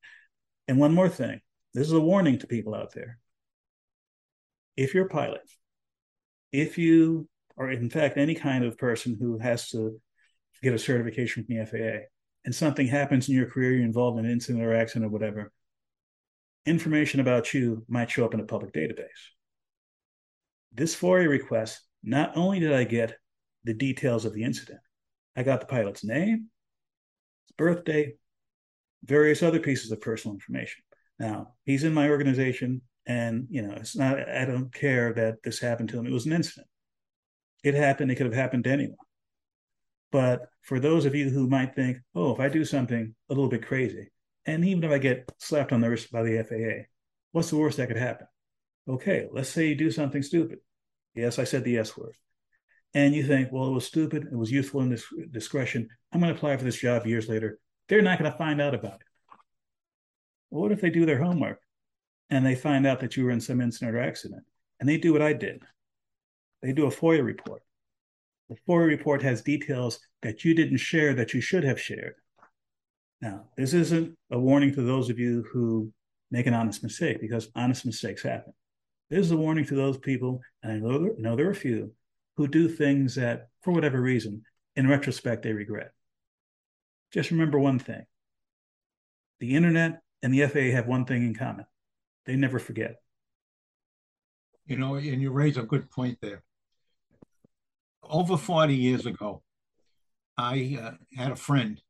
And 0.72 0.80
one 0.80 0.94
more 0.94 1.10
thing 1.10 1.42
this 1.74 1.88
is 1.88 1.92
a 1.92 2.00
warning 2.00 2.40
to 2.40 2.48
people 2.48 2.74
out 2.74 2.94
there. 2.94 3.20
If 4.78 4.94
you're 4.94 5.08
a 5.08 5.10
pilot, 5.10 5.42
if 6.54 6.78
you 6.78 7.28
are, 7.58 7.70
in 7.70 7.90
fact, 7.90 8.16
any 8.16 8.36
kind 8.36 8.64
of 8.64 8.78
person 8.78 9.18
who 9.20 9.38
has 9.40 9.68
to 9.72 10.00
get 10.64 10.74
a 10.74 10.80
certification 10.80 11.44
from 11.44 11.58
the 11.58 11.66
FAA, 11.66 12.06
and 12.46 12.56
something 12.56 12.88
happens 12.88 13.28
in 13.28 13.36
your 13.36 13.48
career, 13.48 13.74
you're 13.74 13.84
involved 13.84 14.18
in 14.18 14.24
an 14.24 14.32
incident 14.32 14.64
or 14.64 14.74
accident 14.74 15.08
or 15.08 15.10
whatever, 15.10 15.52
information 16.66 17.20
about 17.20 17.54
you 17.54 17.84
might 17.90 18.10
show 18.10 18.24
up 18.24 18.34
in 18.34 18.40
a 18.40 18.46
public 18.46 18.72
database 18.72 19.34
this 20.74 20.96
FOIA 20.96 21.28
request, 21.28 21.82
not 22.02 22.38
only 22.38 22.62
did 22.62 22.72
I 22.72 22.86
get 22.86 23.18
the 23.66 23.74
details 23.74 24.24
of 24.24 24.34
the 24.34 24.44
incident, 24.44 24.80
I 25.36 25.44
got 25.44 25.60
the 25.60 25.68
pilot's 25.68 26.06
name, 26.06 26.48
his 27.48 27.56
birthday, 27.58 28.14
various 29.04 29.44
other 29.44 29.60
pieces 29.60 29.92
of 29.92 30.02
personal 30.02 30.36
information. 30.36 30.84
Now, 31.20 31.54
he's 31.66 31.84
in 31.84 31.94
my 31.94 32.10
organization, 32.10 32.82
and 33.06 33.48
you 33.50 33.62
know, 33.62 33.74
it's 33.74 33.96
not 33.96 34.18
I 34.30 34.46
don't 34.46 34.74
care 34.74 35.14
that 35.14 35.44
this 35.44 35.60
happened 35.60 35.90
to 35.90 36.00
him. 36.00 36.08
It 36.08 36.14
was 36.14 36.26
an 36.26 36.34
incident. 36.34 36.68
It 37.64 37.76
happened, 37.76 38.12
it 38.12 38.16
could 38.16 38.26
have 38.26 38.36
happened 38.36 38.64
to 38.64 38.72
anyone. 38.72 38.98
But 40.12 40.50
for 40.62 40.80
those 40.80 41.06
of 41.06 41.16
you 41.16 41.30
who 41.30 41.48
might 41.48 41.76
think, 41.76 41.98
oh, 42.16 42.34
if 42.34 42.40
I 42.40 42.50
do 42.50 42.66
something 42.66 43.16
a 43.30 43.34
little 43.34 43.50
bit 43.50 43.66
crazy, 43.66 44.12
and 44.46 44.66
even 44.66 44.84
if 44.84 44.92
I 44.92 44.98
get 44.98 45.32
slapped 45.38 45.72
on 45.72 45.82
the 45.82 45.90
wrist 45.90 46.12
by 46.12 46.24
the 46.24 46.44
FAA, 46.44 46.88
what's 47.32 47.50
the 47.50 47.58
worst 47.58 47.78
that 47.78 47.88
could 47.88 47.98
happen? 47.98 48.28
Okay, 48.88 49.28
let's 49.32 49.50
say 49.50 49.68
you 49.68 49.76
do 49.76 49.92
something 49.92 50.24
stupid. 50.24 50.60
Yes, 51.14 51.40
I 51.40 51.44
said 51.44 51.64
the 51.64 51.78
S 51.78 51.96
word. 51.96 52.16
And 52.94 53.14
you 53.14 53.26
think, 53.26 53.52
well, 53.52 53.68
it 53.68 53.74
was 53.74 53.86
stupid, 53.86 54.28
it 54.32 54.36
was 54.36 54.52
youthful 54.52 54.82
in 54.82 54.90
this 54.90 55.06
discretion. 55.30 55.88
I'm 56.12 56.20
going 56.20 56.34
to 56.34 56.38
apply 56.38 56.58
for 56.58 56.66
this 56.66 56.80
job 56.80 57.06
years 57.06 57.30
later. 57.30 57.60
They're 57.92 58.02
not 58.02 58.18
going 58.18 58.32
to 58.32 58.38
find 58.38 58.62
out 58.62 58.74
about 58.74 59.02
it. 59.02 59.08
Well, 60.50 60.62
what 60.62 60.72
if 60.72 60.80
they 60.80 60.90
do 60.90 61.06
their 61.06 61.22
homework 61.22 61.60
and 62.30 62.46
they 62.46 62.56
find 62.56 62.88
out 62.88 63.02
that 63.02 63.18
you 63.18 63.26
were 63.26 63.32
in 63.32 63.42
some 63.42 63.60
incident 63.60 63.94
or 63.94 64.00
accident 64.00 64.44
and 64.80 64.88
they 64.88 64.96
do 64.96 65.12
what 65.12 65.22
I 65.22 65.34
did? 65.34 65.62
They 66.62 66.72
do 66.72 66.86
a 66.86 66.90
FOIA 66.90 67.22
report. 67.22 67.64
The 68.48 68.56
FOIA 68.66 68.88
report 68.88 69.22
has 69.24 69.42
details 69.42 70.00
that 70.22 70.46
you 70.46 70.54
didn't 70.54 70.78
share 70.78 71.14
that 71.16 71.34
you 71.34 71.42
should 71.42 71.66
have 71.66 71.82
shared. 71.82 72.14
Now, 73.20 73.50
this 73.58 73.74
isn't 73.74 74.18
a 74.32 74.40
warning 74.40 74.74
to 74.76 74.84
those 74.84 75.10
of 75.10 75.20
you 75.20 75.44
who 75.52 75.92
make 76.32 76.48
an 76.48 76.54
honest 76.54 76.84
mistake 76.84 77.20
because 77.20 77.50
honest 77.58 77.86
mistakes 77.86 78.24
happen. 78.24 78.54
This 79.10 79.26
is 79.26 79.32
a 79.32 79.38
warning 79.38 79.66
to 79.66 79.76
those 79.76 79.98
people, 79.98 80.40
and 80.64 80.72
I 80.72 80.78
know 80.78 80.98
there, 80.98 81.12
know 81.18 81.36
there 81.36 81.48
are 81.48 81.52
a 81.52 81.56
few, 81.56 81.92
who 82.38 82.48
do 82.48 82.70
things 82.70 83.16
that, 83.16 83.50
for 83.64 83.74
whatever 83.74 84.00
reason, 84.00 84.44
in 84.78 84.88
retrospect, 84.88 85.44
they 85.44 85.52
regret. 85.52 85.92
Just 87.12 87.32
remember 87.32 87.60
one 87.60 87.80
thing 87.80 88.06
the 89.39 89.56
internet 89.56 90.02
and 90.21 90.34
the 90.34 90.45
FAA 90.47 90.76
have 90.76 90.88
one 90.88 91.06
thing 91.06 91.24
in 91.24 91.34
common 91.34 91.65
they 92.26 92.36
never 92.36 92.60
forget. 92.60 92.97
You 94.65 94.78
know, 94.78 94.95
and 94.95 95.21
you 95.21 95.32
raise 95.32 95.58
a 95.58 95.63
good 95.63 95.89
point 95.89 96.19
there. 96.21 96.43
Over 98.04 98.38
40 98.38 98.76
years 98.76 99.06
ago, 99.06 99.41
I 100.38 100.78
uh, 100.82 100.91
had 101.15 101.32
a 101.32 101.36
friend 101.36 101.82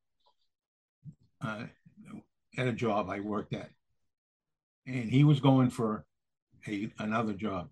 uh, 1.46 1.66
at 2.58 2.68
a 2.68 2.74
job 2.74 3.10
I 3.10 3.20
worked 3.20 3.54
at, 3.54 3.70
and 4.88 5.12
he 5.12 5.24
was 5.24 5.40
going 5.40 5.70
for 5.70 6.06
a, 6.68 6.90
another 6.98 7.34
job. 7.34 7.70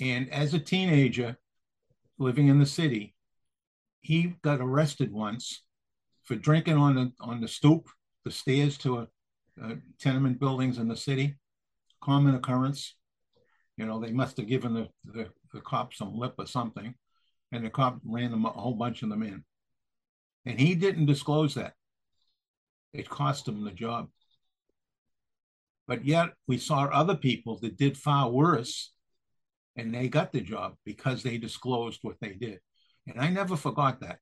And 0.00 0.30
as 0.30 0.52
a 0.54 0.58
teenager 0.58 1.36
living 2.18 2.48
in 2.48 2.58
the 2.58 2.66
city, 2.66 3.14
he 4.00 4.36
got 4.42 4.60
arrested 4.60 5.12
once 5.12 5.62
for 6.26 6.34
drinking 6.36 6.76
on 6.76 6.94
the 6.94 7.12
on 7.20 7.40
the 7.40 7.48
stoop, 7.48 7.88
the 8.24 8.30
stairs 8.30 8.76
to 8.78 8.98
a, 8.98 9.08
a 9.62 9.76
tenement 9.98 10.38
buildings 10.38 10.78
in 10.78 10.88
the 10.88 10.96
city. 10.96 11.36
Common 12.02 12.34
occurrence. 12.34 12.94
You 13.76 13.86
know, 13.86 14.00
they 14.00 14.12
must 14.12 14.36
have 14.38 14.46
given 14.46 14.74
the, 14.74 14.88
the, 15.04 15.28
the 15.52 15.60
cop 15.60 15.94
some 15.94 16.16
lip 16.16 16.34
or 16.38 16.46
something, 16.46 16.94
and 17.52 17.64
the 17.64 17.70
cop 17.70 17.98
ran 18.04 18.30
them 18.30 18.44
a 18.44 18.50
whole 18.50 18.74
bunch 18.74 19.02
of 19.02 19.08
them 19.08 19.22
in. 19.22 19.44
And 20.44 20.58
he 20.58 20.74
didn't 20.74 21.06
disclose 21.06 21.54
that. 21.54 21.74
It 22.92 23.08
cost 23.08 23.48
him 23.48 23.64
the 23.64 23.70
job. 23.70 24.08
But 25.86 26.04
yet 26.04 26.30
we 26.46 26.58
saw 26.58 26.84
other 26.84 27.16
people 27.16 27.58
that 27.60 27.76
did 27.76 27.96
far 27.96 28.30
worse 28.30 28.92
and 29.76 29.94
they 29.94 30.08
got 30.08 30.32
the 30.32 30.40
job 30.40 30.74
because 30.84 31.22
they 31.22 31.36
disclosed 31.38 32.00
what 32.02 32.16
they 32.20 32.32
did. 32.32 32.60
And 33.06 33.20
I 33.20 33.28
never 33.28 33.56
forgot 33.56 34.00
that. 34.00 34.18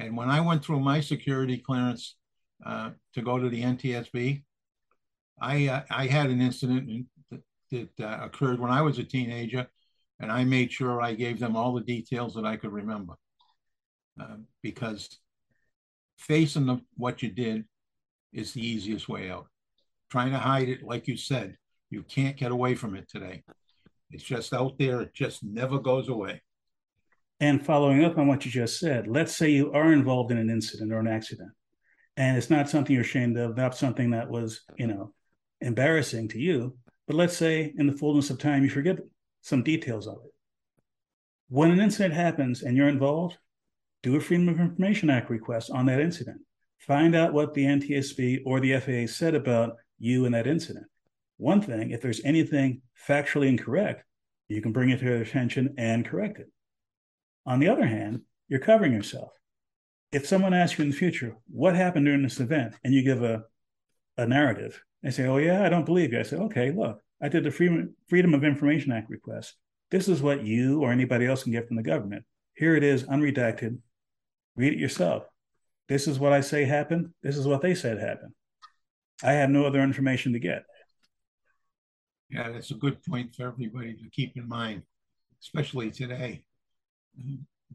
And 0.00 0.16
when 0.16 0.30
I 0.30 0.40
went 0.40 0.64
through 0.64 0.80
my 0.80 1.00
security 1.00 1.58
clearance 1.58 2.16
uh, 2.64 2.90
to 3.14 3.22
go 3.22 3.38
to 3.38 3.48
the 3.48 3.62
NTSB, 3.62 4.42
I 5.40 5.68
uh, 5.68 5.82
I 5.90 6.06
had 6.06 6.30
an 6.30 6.40
incident 6.40 7.06
that, 7.30 7.42
that 7.70 8.00
uh, 8.00 8.24
occurred 8.24 8.60
when 8.60 8.70
I 8.70 8.82
was 8.82 8.98
a 8.98 9.04
teenager, 9.04 9.66
and 10.18 10.30
I 10.30 10.44
made 10.44 10.72
sure 10.72 11.00
I 11.00 11.14
gave 11.14 11.38
them 11.38 11.56
all 11.56 11.72
the 11.74 11.80
details 11.80 12.34
that 12.34 12.44
I 12.44 12.56
could 12.56 12.72
remember, 12.72 13.14
uh, 14.20 14.36
because 14.62 15.08
facing 16.18 16.66
the, 16.66 16.80
what 16.96 17.22
you 17.22 17.30
did 17.30 17.64
is 18.32 18.52
the 18.52 18.66
easiest 18.66 19.08
way 19.08 19.30
out 19.30 19.46
trying 20.10 20.32
to 20.32 20.38
hide 20.38 20.68
it, 20.68 20.82
like 20.82 21.06
you 21.06 21.16
said, 21.16 21.56
you 21.88 22.02
can't 22.02 22.36
get 22.36 22.52
away 22.52 22.74
from 22.74 22.94
it 22.96 23.08
today. 23.08 23.42
It's 24.10 24.24
just 24.24 24.52
out 24.52 24.76
there, 24.78 25.00
it 25.00 25.14
just 25.14 25.44
never 25.44 25.78
goes 25.78 26.08
away. 26.08 26.42
And 27.40 27.64
following 27.64 28.04
up 28.04 28.18
on 28.18 28.28
what 28.28 28.44
you 28.44 28.50
just 28.50 28.78
said, 28.78 29.06
let's 29.06 29.34
say 29.34 29.48
you 29.48 29.72
are 29.72 29.92
involved 29.92 30.30
in 30.30 30.36
an 30.36 30.50
incident 30.50 30.92
or 30.92 30.98
an 30.98 31.08
accident, 31.08 31.50
and 32.18 32.36
it's 32.36 32.50
not 32.50 32.68
something 32.68 32.92
you're 32.94 33.02
ashamed 33.02 33.38
of, 33.38 33.56
not 33.56 33.74
something 33.74 34.10
that 34.10 34.28
was, 34.28 34.60
you 34.76 34.86
know, 34.86 35.14
embarrassing 35.62 36.28
to 36.28 36.38
you. 36.38 36.76
But 37.06 37.16
let's 37.16 37.36
say 37.36 37.72
in 37.78 37.86
the 37.86 37.96
fullness 37.96 38.28
of 38.28 38.38
time, 38.38 38.62
you 38.62 38.68
forget 38.68 38.98
some 39.40 39.62
details 39.62 40.06
of 40.06 40.18
it. 40.24 40.30
When 41.48 41.70
an 41.70 41.80
incident 41.80 42.14
happens 42.14 42.62
and 42.62 42.76
you're 42.76 42.88
involved, 42.88 43.38
do 44.02 44.16
a 44.16 44.20
Freedom 44.20 44.48
of 44.48 44.60
Information 44.60 45.08
Act 45.08 45.30
request 45.30 45.70
on 45.70 45.86
that 45.86 46.00
incident. 46.00 46.42
Find 46.78 47.14
out 47.14 47.32
what 47.32 47.54
the 47.54 47.64
NTSB 47.64 48.42
or 48.44 48.60
the 48.60 48.78
FAA 48.78 49.10
said 49.10 49.34
about 49.34 49.76
you 49.98 50.26
and 50.26 50.34
that 50.34 50.46
incident. 50.46 50.86
One 51.38 51.62
thing, 51.62 51.90
if 51.90 52.02
there's 52.02 52.20
anything 52.24 52.82
factually 53.08 53.48
incorrect, 53.48 54.04
you 54.48 54.60
can 54.60 54.72
bring 54.72 54.90
it 54.90 54.98
to 54.98 55.04
their 55.06 55.22
attention 55.22 55.74
and 55.78 56.06
correct 56.06 56.38
it. 56.38 56.50
On 57.46 57.58
the 57.58 57.68
other 57.68 57.86
hand, 57.86 58.22
you're 58.48 58.60
covering 58.60 58.92
yourself. 58.92 59.30
If 60.12 60.26
someone 60.26 60.54
asks 60.54 60.78
you 60.78 60.84
in 60.84 60.90
the 60.90 60.96
future, 60.96 61.36
what 61.48 61.76
happened 61.76 62.06
during 62.06 62.22
this 62.22 62.40
event, 62.40 62.74
and 62.84 62.92
you 62.92 63.02
give 63.02 63.22
a, 63.22 63.44
a 64.16 64.26
narrative, 64.26 64.82
and 65.02 65.14
say, 65.14 65.26
oh, 65.26 65.38
yeah, 65.38 65.64
I 65.64 65.68
don't 65.68 65.86
believe 65.86 66.12
you. 66.12 66.20
I 66.20 66.24
say, 66.24 66.36
okay, 66.36 66.72
look, 66.72 67.00
I 67.22 67.28
did 67.28 67.44
the 67.44 67.50
Freedom, 67.50 67.94
Freedom 68.08 68.34
of 68.34 68.44
Information 68.44 68.92
Act 68.92 69.08
request. 69.08 69.54
This 69.90 70.08
is 70.08 70.20
what 70.20 70.44
you 70.44 70.82
or 70.82 70.92
anybody 70.92 71.26
else 71.26 71.42
can 71.42 71.52
get 71.52 71.66
from 71.66 71.76
the 71.76 71.82
government. 71.82 72.24
Here 72.54 72.76
it 72.76 72.84
is, 72.84 73.04
unredacted. 73.04 73.78
Read 74.56 74.74
it 74.74 74.78
yourself. 74.78 75.24
This 75.88 76.06
is 76.06 76.18
what 76.18 76.32
I 76.32 76.40
say 76.40 76.64
happened. 76.64 77.10
This 77.22 77.36
is 77.36 77.46
what 77.46 77.62
they 77.62 77.74
said 77.74 77.98
happened. 77.98 78.32
I 79.22 79.32
have 79.32 79.50
no 79.50 79.64
other 79.64 79.82
information 79.82 80.32
to 80.34 80.38
get. 80.38 80.64
Yeah, 82.28 82.50
that's 82.52 82.70
a 82.70 82.74
good 82.74 83.02
point 83.02 83.34
for 83.34 83.48
everybody 83.48 83.94
to 83.94 84.10
keep 84.10 84.36
in 84.36 84.48
mind, 84.48 84.82
especially 85.42 85.90
today. 85.90 86.44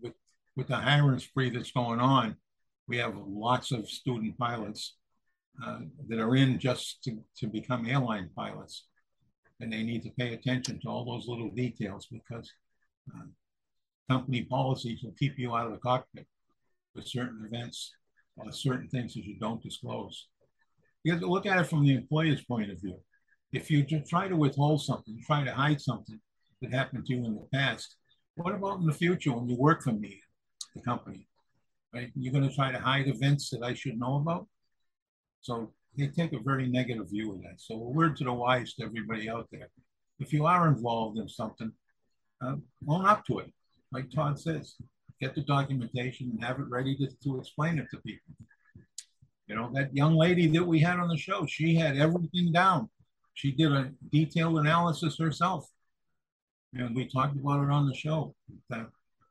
With 0.02 0.14
with 0.56 0.68
the 0.68 0.76
hiring 0.76 1.20
spree 1.20 1.50
that's 1.50 1.72
going 1.72 2.00
on, 2.00 2.36
we 2.88 2.98
have 2.98 3.16
lots 3.18 3.72
of 3.72 3.90
student 3.90 4.38
pilots 4.38 4.96
uh, 5.64 5.80
that 6.08 6.20
are 6.20 6.36
in 6.36 6.60
just 6.60 7.04
to, 7.04 7.18
to 7.38 7.48
become 7.48 7.88
airline 7.88 8.30
pilots. 8.36 8.88
And 9.60 9.72
they 9.72 9.84
need 9.84 10.04
to 10.04 10.12
pay 10.12 10.34
attention 10.34 10.80
to 10.82 10.90
all 10.90 11.06
those 11.06 11.28
little 11.28 11.50
details 11.50 12.08
because 12.12 12.52
uh, 13.14 13.26
company 14.10 14.44
policies 14.44 15.02
will 15.04 15.16
keep 15.18 15.38
you 15.38 15.56
out 15.56 15.68
of 15.68 15.72
the 15.72 15.78
cockpit 15.78 16.28
with 16.94 17.08
certain 17.08 17.46
events 17.46 17.94
or 18.36 18.52
certain 18.52 18.90
things 18.90 19.14
that 19.14 19.26
you 19.26 19.38
don't 19.40 19.64
disclose. 19.64 20.28
You 21.04 21.12
have 21.14 21.22
to 21.22 21.28
look 21.28 21.46
at 21.46 21.60
it 21.60 21.68
from 21.68 21.86
the 21.86 21.96
employer's 21.96 22.44
point 22.44 22.72
of 22.72 22.82
view. 22.82 23.00
If 23.54 23.72
you 23.72 23.86
try 23.86 24.28
to 24.28 24.36
withhold 24.36 24.82
something, 24.82 25.22
try 25.26 25.44
to 25.46 25.54
hide 25.54 25.80
something 25.80 26.20
that 26.62 26.74
happened 26.74 27.06
to 27.06 27.14
you 27.14 27.26
in 27.26 27.36
the 27.36 27.48
past, 27.54 27.96
what 28.36 28.54
about 28.54 28.80
in 28.80 28.86
the 28.86 28.94
future 28.94 29.32
when 29.32 29.48
you 29.50 29.56
work 29.56 29.82
for 29.82 29.92
me, 29.92 30.22
the 30.76 30.82
company? 30.82 31.28
Right? 31.94 32.12
You're 32.16 32.34
going 32.34 32.48
to 32.48 32.54
try 32.54 32.72
to 32.72 32.80
hide 32.80 33.08
events 33.08 33.50
that 33.52 33.64
I 33.64 33.74
should 33.74 33.98
know 33.98 34.18
about? 34.18 34.48
So 35.42 35.72
they 35.98 36.08
take 36.08 36.34
a 36.34 36.40
very 36.40 36.68
negative 36.68 37.10
view 37.10 37.34
of 37.34 37.42
that. 37.44 37.60
So 37.60 37.76
a 37.76 37.78
word 37.78 38.18
to 38.18 38.26
the 38.26 38.34
wise 38.34 38.74
to 38.76 38.86
everybody 38.86 39.30
out 39.30 39.48
there. 39.52 39.70
If 40.20 40.34
you 40.34 40.46
are 40.46 40.68
involved 40.68 41.18
in 41.18 41.30
something, 41.30 41.72
uh, 42.42 42.56
own 42.88 43.06
up 43.06 43.26
to 43.28 43.40
it. 43.40 43.54
Like 43.92 44.12
Todd 44.12 44.40
says, 44.40 44.76
get 45.22 45.36
the 45.36 45.42
documentation 45.42 46.32
and 46.32 46.44
have 46.44 46.60
it 46.60 46.68
ready 46.70 46.96
to, 46.98 47.08
to 47.24 47.40
explain 47.40 47.80
it 47.80 47.88
to 47.92 47.98
people. 48.02 48.34
You 49.48 49.56
know, 49.56 49.70
that 49.74 49.96
young 49.96 50.16
lady 50.16 50.48
that 50.48 50.64
we 50.64 50.80
had 50.80 51.00
on 51.00 51.08
the 51.08 51.18
show, 51.18 51.46
she 51.46 51.76
had 51.76 51.98
everything 51.98 52.52
down. 52.52 52.90
She 53.36 53.52
did 53.52 53.72
a 53.72 53.92
detailed 54.12 54.58
analysis 54.58 55.18
herself. 55.20 55.70
And 56.76 56.96
we 56.96 57.08
talked 57.08 57.36
about 57.36 57.64
it 57.64 57.72
on 57.72 57.88
the 57.88 57.96
show. 57.96 58.36
That 58.70 58.88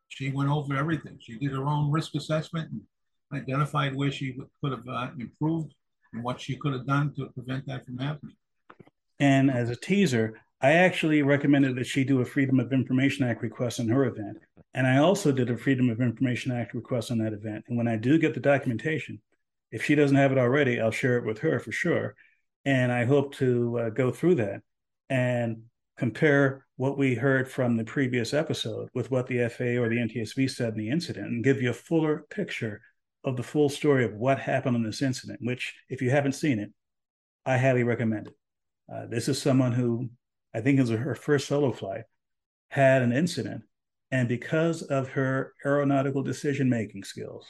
she 0.08 0.30
went 0.30 0.50
over 0.50 0.76
everything. 0.76 1.18
She 1.20 1.38
did 1.38 1.52
her 1.52 1.64
own 1.64 1.90
risk 1.90 2.14
assessment 2.14 2.70
and 2.70 2.82
identified 3.32 3.94
where 3.94 4.10
she 4.10 4.36
could 4.62 4.72
have 4.72 4.88
uh, 4.88 5.08
improved 5.18 5.74
and 6.12 6.22
what 6.22 6.40
she 6.40 6.56
could 6.56 6.72
have 6.72 6.86
done 6.86 7.12
to 7.14 7.26
prevent 7.30 7.66
that 7.66 7.84
from 7.84 7.98
happening. 7.98 8.36
And 9.20 9.50
as 9.50 9.70
a 9.70 9.76
teaser, 9.76 10.40
I 10.60 10.72
actually 10.72 11.22
recommended 11.22 11.76
that 11.76 11.86
she 11.86 12.04
do 12.04 12.20
a 12.20 12.24
Freedom 12.24 12.58
of 12.60 12.72
Information 12.72 13.26
Act 13.26 13.42
request 13.42 13.80
on 13.80 13.88
her 13.88 14.06
event. 14.06 14.38
And 14.72 14.86
I 14.86 14.98
also 14.98 15.30
did 15.30 15.50
a 15.50 15.56
Freedom 15.56 15.90
of 15.90 16.00
Information 16.00 16.52
Act 16.52 16.74
request 16.74 17.10
on 17.10 17.18
that 17.18 17.32
event. 17.32 17.64
And 17.68 17.76
when 17.76 17.88
I 17.88 17.96
do 17.96 18.18
get 18.18 18.34
the 18.34 18.40
documentation, 18.40 19.20
if 19.70 19.84
she 19.84 19.94
doesn't 19.94 20.16
have 20.16 20.32
it 20.32 20.38
already, 20.38 20.80
I'll 20.80 20.90
share 20.90 21.18
it 21.18 21.26
with 21.26 21.38
her 21.40 21.58
for 21.58 21.72
sure. 21.72 22.14
And 22.64 22.90
I 22.90 23.04
hope 23.04 23.34
to 23.34 23.78
uh, 23.78 23.90
go 23.90 24.10
through 24.10 24.36
that 24.36 24.62
and 25.10 25.64
compare 25.96 26.66
what 26.76 26.98
we 26.98 27.14
heard 27.14 27.48
from 27.48 27.76
the 27.76 27.84
previous 27.84 28.34
episode 28.34 28.88
with 28.94 29.10
what 29.10 29.26
the 29.26 29.48
FAA 29.48 29.80
or 29.80 29.88
the 29.88 29.98
NTSB 29.98 30.50
said 30.50 30.72
in 30.72 30.78
the 30.78 30.90
incident 30.90 31.28
and 31.28 31.44
give 31.44 31.62
you 31.62 31.70
a 31.70 31.74
fuller 31.74 32.24
picture 32.30 32.80
of 33.22 33.36
the 33.36 33.42
full 33.42 33.68
story 33.68 34.04
of 34.04 34.14
what 34.14 34.38
happened 34.38 34.76
in 34.76 34.82
this 34.82 35.02
incident, 35.02 35.38
which, 35.42 35.74
if 35.88 36.02
you 36.02 36.10
haven't 36.10 36.32
seen 36.32 36.58
it, 36.58 36.70
I 37.46 37.58
highly 37.58 37.84
recommend 37.84 38.28
it. 38.28 38.34
Uh, 38.92 39.06
this 39.06 39.28
is 39.28 39.40
someone 39.40 39.72
who 39.72 40.10
I 40.54 40.60
think 40.60 40.78
is 40.78 40.90
her 40.90 41.14
first 41.14 41.48
solo 41.48 41.72
flight, 41.72 42.04
had 42.68 43.02
an 43.02 43.12
incident, 43.12 43.62
and 44.10 44.28
because 44.28 44.82
of 44.82 45.08
her 45.10 45.54
aeronautical 45.64 46.22
decision 46.22 46.68
making 46.68 47.04
skills, 47.04 47.46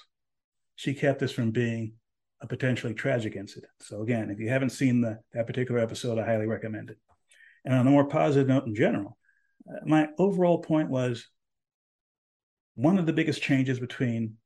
she 0.76 0.94
kept 0.94 1.20
this 1.20 1.32
from 1.32 1.50
being 1.50 1.94
a 2.40 2.46
potentially 2.46 2.94
tragic 2.94 3.36
incident. 3.36 3.72
So 3.80 4.02
again, 4.02 4.30
if 4.30 4.38
you 4.38 4.48
haven't 4.48 4.70
seen 4.70 5.00
the, 5.00 5.18
that 5.32 5.46
particular 5.46 5.80
episode, 5.80 6.18
I 6.18 6.24
highly 6.24 6.46
recommend 6.46 6.90
it. 6.90 6.98
And 7.64 7.74
on 7.74 7.86
a 7.86 7.90
more 7.90 8.06
positive 8.06 8.48
note 8.48 8.66
in 8.66 8.74
general, 8.74 9.16
uh, 9.68 9.80
my 9.84 10.08
overall 10.18 10.58
point 10.58 10.90
was 10.90 11.26
one 12.74 12.98
of 12.98 13.06
the 13.06 13.12
biggest 13.12 13.42
changes 13.42 13.78
between 13.78 14.36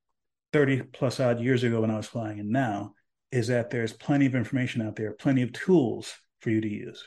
30 0.53 0.83
plus 0.93 1.21
odd 1.21 1.41
years 1.41 1.65
ago 1.65 1.81
when 1.81 1.91
I 1.91 1.97
was 1.97 2.07
flying 2.07 2.41
and 2.41 2.51
now 2.51 2.95
is 3.31 3.49
that 3.49 3.71
there's 3.71 3.93
plenty 3.93 4.27
of 4.27 4.35
information 4.35 4.81
out 4.81 4.97
there, 4.97 5.13
plenty 5.13 5.43
of 5.43 5.53
tools 5.53 6.15
for 6.41 6.51
you 6.51 6.61
to 6.61 6.69
use. 6.69 7.05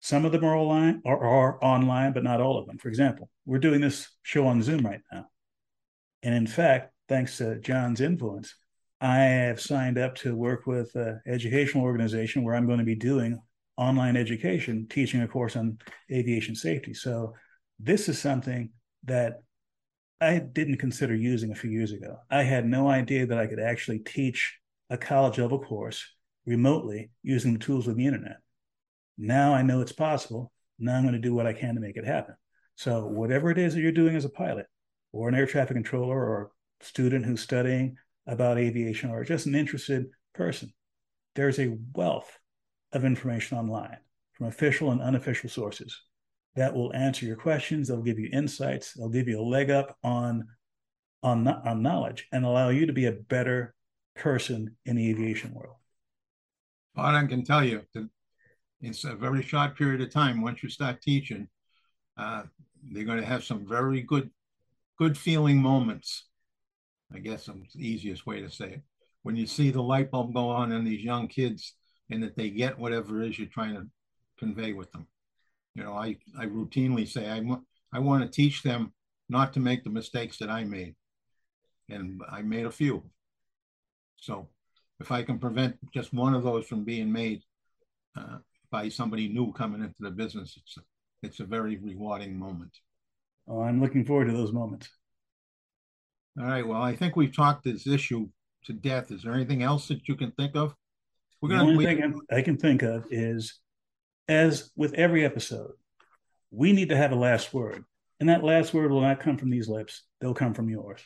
Some 0.00 0.24
of 0.24 0.32
them 0.32 0.44
are 0.44 0.56
online 0.56 1.02
or 1.04 1.22
are 1.24 1.62
online, 1.62 2.12
but 2.12 2.24
not 2.24 2.40
all 2.40 2.58
of 2.58 2.66
them. 2.66 2.78
For 2.78 2.88
example, 2.88 3.28
we're 3.44 3.58
doing 3.58 3.80
this 3.80 4.08
show 4.22 4.46
on 4.46 4.62
Zoom 4.62 4.86
right 4.86 5.00
now. 5.12 5.26
And 6.22 6.34
in 6.34 6.46
fact, 6.46 6.92
thanks 7.08 7.38
to 7.38 7.58
John's 7.60 8.00
influence, 8.00 8.54
I 9.00 9.18
have 9.18 9.60
signed 9.60 9.98
up 9.98 10.14
to 10.16 10.36
work 10.36 10.66
with 10.66 10.94
an 10.94 11.20
educational 11.26 11.84
organization 11.84 12.44
where 12.44 12.54
I'm 12.54 12.66
going 12.66 12.78
to 12.78 12.84
be 12.84 12.94
doing 12.94 13.40
online 13.80 14.16
education, 14.16 14.86
teaching 14.88 15.22
a 15.22 15.28
course 15.28 15.56
on 15.56 15.78
aviation 16.12 16.54
safety. 16.54 16.92
So 16.92 17.32
this 17.78 18.10
is 18.10 18.18
something 18.18 18.70
that 19.04 19.42
I 20.20 20.38
didn't 20.38 20.76
consider 20.76 21.14
using 21.14 21.50
a 21.50 21.54
few 21.54 21.70
years 21.70 21.92
ago. 21.92 22.18
I 22.30 22.42
had 22.42 22.66
no 22.66 22.88
idea 22.88 23.26
that 23.26 23.38
I 23.38 23.46
could 23.46 23.58
actually 23.58 24.00
teach 24.00 24.58
a 24.90 24.98
college 24.98 25.38
level 25.38 25.58
course 25.58 26.06
remotely 26.44 27.10
using 27.22 27.54
the 27.54 27.58
tools 27.58 27.88
of 27.88 27.96
the 27.96 28.04
internet. 28.04 28.36
Now 29.16 29.54
I 29.54 29.62
know 29.62 29.80
it's 29.80 29.92
possible. 29.92 30.52
Now 30.78 30.96
I'm 30.96 31.02
going 31.02 31.14
to 31.14 31.18
do 31.18 31.34
what 31.34 31.46
I 31.46 31.54
can 31.54 31.74
to 31.74 31.80
make 31.80 31.96
it 31.96 32.04
happen. 32.04 32.34
So, 32.76 33.06
whatever 33.06 33.50
it 33.50 33.58
is 33.58 33.74
that 33.74 33.80
you're 33.80 33.92
doing 33.92 34.16
as 34.16 34.24
a 34.24 34.30
pilot, 34.30 34.66
or 35.12 35.28
an 35.28 35.34
air 35.34 35.46
traffic 35.46 35.74
controller, 35.74 36.16
or 36.16 36.50
a 36.80 36.84
student 36.84 37.26
who's 37.26 37.42
studying 37.42 37.96
about 38.26 38.58
aviation, 38.58 39.10
or 39.10 39.22
just 39.24 39.46
an 39.46 39.54
interested 39.54 40.06
person, 40.34 40.72
there's 41.34 41.58
a 41.58 41.76
wealth 41.94 42.39
of 42.92 43.04
information 43.04 43.58
online 43.58 43.98
from 44.32 44.46
official 44.46 44.90
and 44.90 45.00
unofficial 45.00 45.48
sources 45.48 46.02
that 46.56 46.74
will 46.74 46.92
answer 46.94 47.26
your 47.26 47.36
questions. 47.36 47.88
They'll 47.88 48.02
give 48.02 48.18
you 48.18 48.28
insights. 48.32 48.92
They'll 48.94 49.08
give 49.08 49.28
you 49.28 49.40
a 49.40 49.42
leg 49.42 49.70
up 49.70 49.96
on 50.02 50.46
on, 51.22 51.46
on 51.46 51.82
knowledge 51.82 52.26
and 52.32 52.46
allow 52.46 52.70
you 52.70 52.86
to 52.86 52.94
be 52.94 53.04
a 53.04 53.12
better 53.12 53.74
person 54.16 54.74
in 54.86 54.96
the 54.96 55.10
aviation 55.10 55.52
world. 55.52 55.76
I 56.96 57.24
can 57.26 57.44
tell 57.44 57.62
you 57.62 57.82
it's 58.80 59.04
a 59.04 59.14
very 59.14 59.42
short 59.42 59.76
period 59.76 60.00
of 60.00 60.10
time. 60.10 60.40
Once 60.40 60.62
you 60.62 60.70
start 60.70 61.02
teaching, 61.02 61.48
uh, 62.16 62.44
they're 62.90 63.04
going 63.04 63.20
to 63.20 63.26
have 63.26 63.44
some 63.44 63.66
very 63.66 64.00
good, 64.00 64.30
good 64.98 65.16
feeling 65.16 65.58
moments. 65.58 66.24
I 67.14 67.18
guess 67.18 67.46
the 67.46 67.62
easiest 67.76 68.26
way 68.26 68.40
to 68.40 68.50
say 68.50 68.66
it. 68.66 68.82
When 69.22 69.36
you 69.36 69.46
see 69.46 69.70
the 69.70 69.82
light 69.82 70.10
bulb 70.10 70.32
go 70.32 70.48
on 70.48 70.72
in 70.72 70.84
these 70.84 71.04
young 71.04 71.28
kids 71.28 71.74
and 72.10 72.22
that 72.22 72.36
they 72.36 72.50
get 72.50 72.78
whatever 72.78 73.22
it 73.22 73.30
is 73.30 73.38
you're 73.38 73.48
trying 73.48 73.74
to 73.74 73.86
convey 74.38 74.72
with 74.72 74.90
them. 74.92 75.06
You 75.74 75.84
know, 75.84 75.94
I, 75.94 76.16
I 76.38 76.46
routinely 76.46 77.08
say 77.08 77.28
I, 77.28 77.40
want 77.40 77.62
I 77.92 78.00
want 78.00 78.24
to 78.24 78.30
teach 78.30 78.62
them 78.62 78.92
not 79.28 79.52
to 79.52 79.60
make 79.60 79.84
the 79.84 79.90
mistakes 79.90 80.38
that 80.38 80.50
I 80.50 80.64
made. 80.64 80.94
And 81.88 82.20
I 82.30 82.42
made 82.42 82.66
a 82.66 82.70
few. 82.70 83.02
So 84.16 84.48
if 85.00 85.10
I 85.10 85.22
can 85.22 85.38
prevent 85.38 85.76
just 85.92 86.12
one 86.12 86.34
of 86.34 86.42
those 86.42 86.66
from 86.66 86.84
being 86.84 87.10
made 87.10 87.42
uh, 88.16 88.38
by 88.70 88.88
somebody 88.88 89.28
new 89.28 89.52
coming 89.52 89.82
into 89.82 90.00
the 90.00 90.10
business, 90.10 90.56
it's 90.56 90.76
a, 90.76 90.80
it's 91.22 91.40
a 91.40 91.44
very 91.44 91.76
rewarding 91.78 92.38
moment. 92.38 92.72
Oh, 93.48 93.62
I'm 93.62 93.80
looking 93.80 94.04
forward 94.04 94.26
to 94.26 94.32
those 94.32 94.52
moments. 94.52 94.88
All 96.38 96.46
right. 96.46 96.66
Well, 96.66 96.82
I 96.82 96.94
think 96.94 97.16
we've 97.16 97.34
talked 97.34 97.64
this 97.64 97.86
issue 97.86 98.28
to 98.64 98.72
death. 98.72 99.10
Is 99.10 99.22
there 99.22 99.32
anything 99.32 99.62
else 99.62 99.88
that 99.88 100.06
you 100.06 100.14
can 100.14 100.30
think 100.32 100.54
of? 100.54 100.74
We're 101.40 101.50
the 101.50 101.62
only 101.62 101.84
thing 101.84 102.20
I 102.30 102.42
can 102.42 102.56
think 102.56 102.82
of 102.82 103.06
is 103.10 103.58
as 104.28 104.70
with 104.76 104.94
every 104.94 105.24
episode, 105.24 105.72
we 106.50 106.72
need 106.72 106.90
to 106.90 106.96
have 106.96 107.12
a 107.12 107.16
last 107.16 107.54
word. 107.54 107.84
And 108.18 108.28
that 108.28 108.44
last 108.44 108.74
word 108.74 108.90
will 108.90 109.00
not 109.00 109.20
come 109.20 109.38
from 109.38 109.50
these 109.50 109.68
lips, 109.68 110.02
they'll 110.20 110.34
come 110.34 110.52
from 110.52 110.68
yours. 110.68 111.00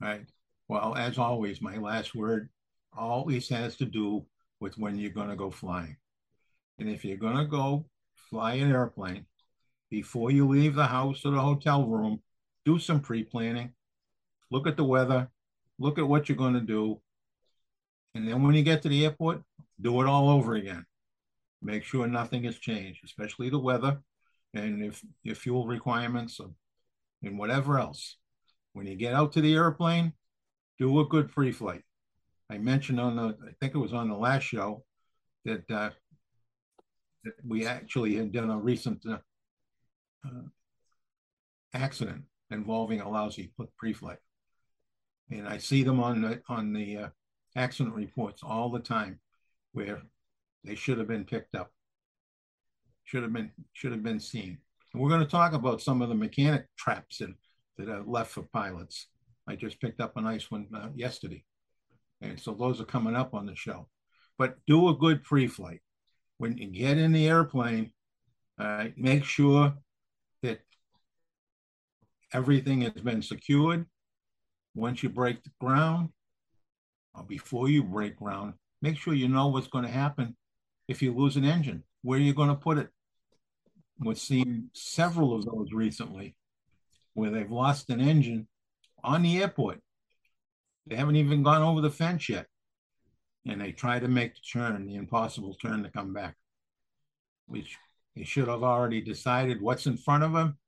Right. 0.00 0.24
Well, 0.68 0.94
as 0.94 1.18
always, 1.18 1.60
my 1.60 1.76
last 1.78 2.14
word 2.14 2.48
always 2.96 3.48
has 3.48 3.76
to 3.76 3.84
do 3.84 4.24
with 4.60 4.78
when 4.78 4.96
you're 4.96 5.10
going 5.10 5.30
to 5.30 5.36
go 5.36 5.50
flying. 5.50 5.96
And 6.78 6.88
if 6.88 7.04
you're 7.04 7.16
going 7.16 7.36
to 7.36 7.44
go 7.44 7.86
fly 8.30 8.54
an 8.54 8.70
airplane, 8.70 9.26
before 9.90 10.30
you 10.30 10.46
leave 10.46 10.76
the 10.76 10.86
house 10.86 11.24
or 11.24 11.32
the 11.32 11.40
hotel 11.40 11.86
room, 11.86 12.20
do 12.64 12.78
some 12.78 13.00
pre 13.00 13.24
planning. 13.24 13.72
Look 14.50 14.66
at 14.66 14.76
the 14.76 14.84
weather, 14.84 15.28
look 15.78 15.98
at 15.98 16.06
what 16.06 16.28
you're 16.28 16.38
going 16.38 16.54
to 16.54 16.60
do. 16.60 17.00
And 18.14 18.26
then 18.26 18.42
when 18.42 18.54
you 18.54 18.62
get 18.62 18.82
to 18.82 18.88
the 18.88 19.04
airport, 19.04 19.42
do 19.80 20.00
it 20.00 20.06
all 20.06 20.28
over 20.30 20.54
again 20.54 20.84
make 21.62 21.84
sure 21.84 22.06
nothing 22.06 22.44
has 22.44 22.58
changed, 22.58 23.00
especially 23.04 23.50
the 23.50 23.58
weather 23.58 24.00
and 24.54 24.82
if 24.82 25.02
your 25.22 25.34
fuel 25.34 25.66
requirements 25.66 26.40
and 27.22 27.38
whatever 27.38 27.78
else. 27.78 28.16
when 28.72 28.86
you 28.86 28.94
get 28.94 29.14
out 29.14 29.32
to 29.32 29.40
the 29.40 29.54
airplane, 29.54 30.12
do 30.78 31.00
a 31.00 31.04
good 31.04 31.30
pre-flight. 31.30 31.82
I 32.48 32.58
mentioned 32.58 33.00
on 33.00 33.16
the, 33.16 33.36
I 33.46 33.52
think 33.60 33.74
it 33.74 33.78
was 33.78 33.92
on 33.92 34.08
the 34.08 34.16
last 34.16 34.44
show, 34.44 34.84
that, 35.44 35.68
uh, 35.70 35.90
that 37.24 37.34
we 37.44 37.66
actually 37.66 38.14
had 38.14 38.32
done 38.32 38.50
a 38.50 38.58
recent 38.58 39.04
uh, 39.06 39.18
uh, 40.24 40.42
accident 41.74 42.22
involving 42.50 43.00
a 43.00 43.08
lousy 43.08 43.52
pre-flight, 43.76 44.18
and 45.30 45.48
I 45.48 45.58
see 45.58 45.82
them 45.82 46.00
on 46.00 46.22
the 46.22 46.42
on 46.48 46.72
the 46.72 46.96
uh, 46.96 47.08
accident 47.56 47.94
reports 47.94 48.42
all 48.44 48.70
the 48.70 48.80
time, 48.80 49.20
where 49.72 50.02
they 50.64 50.74
should 50.74 50.98
have 50.98 51.08
been 51.08 51.24
picked 51.24 51.54
up, 51.54 51.70
should 53.04 53.22
have 53.22 53.32
been 53.32 53.50
should 53.72 53.92
have 53.92 54.02
been 54.02 54.20
seen. 54.20 54.58
And 54.92 55.02
we're 55.02 55.08
going 55.08 55.20
to 55.20 55.26
talk 55.26 55.52
about 55.52 55.80
some 55.80 56.02
of 56.02 56.08
the 56.08 56.14
mechanic 56.14 56.66
traps 56.76 57.18
that, 57.18 57.34
that 57.78 57.88
are 57.88 58.02
left 58.04 58.32
for 58.32 58.42
pilots. 58.42 59.06
I 59.48 59.56
just 59.56 59.80
picked 59.80 60.00
up 60.00 60.16
a 60.16 60.20
nice 60.20 60.50
one 60.50 60.66
uh, 60.74 60.88
yesterday. 60.94 61.44
And 62.20 62.38
so 62.38 62.52
those 62.52 62.80
are 62.80 62.84
coming 62.84 63.16
up 63.16 63.34
on 63.34 63.46
the 63.46 63.54
show. 63.54 63.88
But 64.38 64.56
do 64.66 64.88
a 64.88 64.96
good 64.96 65.22
pre 65.22 65.46
flight. 65.46 65.80
When 66.38 66.56
you 66.56 66.68
get 66.68 66.98
in 66.98 67.12
the 67.12 67.28
airplane, 67.28 67.92
uh, 68.58 68.86
make 68.96 69.24
sure 69.24 69.74
that 70.42 70.60
everything 72.32 72.82
has 72.82 72.92
been 72.92 73.22
secured. 73.22 73.86
Once 74.74 75.02
you 75.02 75.08
break 75.08 75.42
the 75.42 75.50
ground, 75.60 76.10
Uh, 77.14 77.22
before 77.22 77.68
you 77.68 77.82
break 77.82 78.16
ground, 78.16 78.54
make 78.82 78.96
sure 78.96 79.14
you 79.14 79.28
know 79.28 79.48
what's 79.48 79.66
going 79.66 79.84
to 79.84 79.90
happen 79.90 80.36
if 80.88 81.02
you 81.02 81.12
lose 81.12 81.36
an 81.36 81.44
engine. 81.44 81.82
Where 82.02 82.18
are 82.18 82.22
you 82.22 82.34
going 82.34 82.48
to 82.48 82.54
put 82.54 82.78
it? 82.78 82.88
We've 83.98 84.18
seen 84.18 84.70
several 84.72 85.34
of 85.34 85.44
those 85.44 85.72
recently 85.72 86.34
where 87.14 87.30
they've 87.30 87.50
lost 87.50 87.90
an 87.90 88.00
engine 88.00 88.48
on 89.04 89.22
the 89.22 89.42
airport. 89.42 89.80
They 90.86 90.96
haven't 90.96 91.16
even 91.16 91.42
gone 91.42 91.62
over 91.62 91.80
the 91.80 91.90
fence 91.90 92.28
yet. 92.28 92.46
And 93.46 93.60
they 93.60 93.72
try 93.72 93.98
to 93.98 94.08
make 94.08 94.34
the 94.34 94.40
turn, 94.40 94.86
the 94.86 94.96
impossible 94.96 95.54
turn 95.54 95.82
to 95.82 95.90
come 95.90 96.12
back, 96.12 96.36
which 97.46 97.76
they 98.14 98.24
should 98.24 98.48
have 98.48 98.62
already 98.62 99.00
decided 99.00 99.60
what's 99.60 99.86
in 99.86 99.96
front 99.96 100.24
of 100.24 100.32
them 100.32 100.58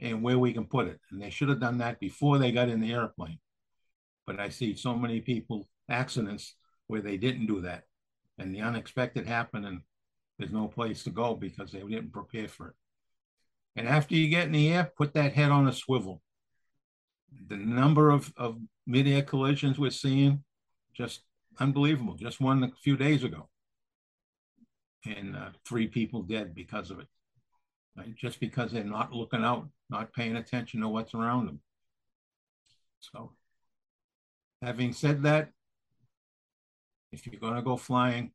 and 0.00 0.22
where 0.22 0.38
we 0.38 0.52
can 0.52 0.64
put 0.64 0.88
it. 0.88 1.00
And 1.10 1.20
they 1.20 1.30
should 1.30 1.48
have 1.48 1.60
done 1.60 1.78
that 1.78 2.00
before 2.00 2.38
they 2.38 2.52
got 2.52 2.68
in 2.68 2.80
the 2.80 2.92
airplane. 2.92 3.38
But 4.26 4.38
I 4.38 4.50
see 4.50 4.74
so 4.76 4.94
many 4.94 5.20
people, 5.20 5.68
accidents 5.88 6.54
where 6.86 7.00
they 7.00 7.16
didn't 7.16 7.46
do 7.46 7.62
that. 7.62 7.84
And 8.38 8.54
the 8.54 8.60
unexpected 8.60 9.26
happened 9.26 9.66
and 9.66 9.80
there's 10.38 10.52
no 10.52 10.68
place 10.68 11.04
to 11.04 11.10
go 11.10 11.34
because 11.34 11.72
they 11.72 11.80
didn't 11.80 12.12
prepare 12.12 12.48
for 12.48 12.68
it. 12.68 12.74
And 13.76 13.88
after 13.88 14.14
you 14.14 14.28
get 14.28 14.46
in 14.46 14.52
the 14.52 14.72
air, 14.72 14.92
put 14.96 15.14
that 15.14 15.32
head 15.32 15.50
on 15.50 15.68
a 15.68 15.72
swivel. 15.72 16.20
The 17.48 17.56
number 17.56 18.10
of, 18.10 18.32
of 18.36 18.58
mid-air 18.86 19.22
collisions 19.22 19.78
we're 19.78 19.90
seeing, 19.90 20.44
just 20.94 21.22
unbelievable. 21.58 22.14
Just 22.14 22.40
one 22.40 22.62
a 22.62 22.70
few 22.82 22.96
days 22.96 23.24
ago. 23.24 23.48
And 25.06 25.36
uh, 25.36 25.50
three 25.66 25.88
people 25.88 26.22
dead 26.22 26.54
because 26.54 26.90
of 26.90 27.00
it. 27.00 27.08
Right? 27.96 28.14
Just 28.14 28.40
because 28.40 28.72
they're 28.72 28.84
not 28.84 29.12
looking 29.12 29.44
out, 29.44 29.68
not 29.90 30.12
paying 30.12 30.36
attention 30.36 30.80
to 30.80 30.88
what's 30.88 31.14
around 31.14 31.46
them. 31.46 31.60
So, 33.00 33.32
having 34.62 34.92
said 34.92 35.22
that, 35.24 35.50
if 37.12 37.26
you're 37.26 37.40
going 37.40 37.56
to 37.56 37.62
go 37.62 37.76
flying, 37.76 38.30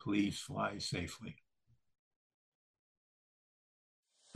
please 0.00 0.38
fly 0.38 0.78
safely. 0.78 1.36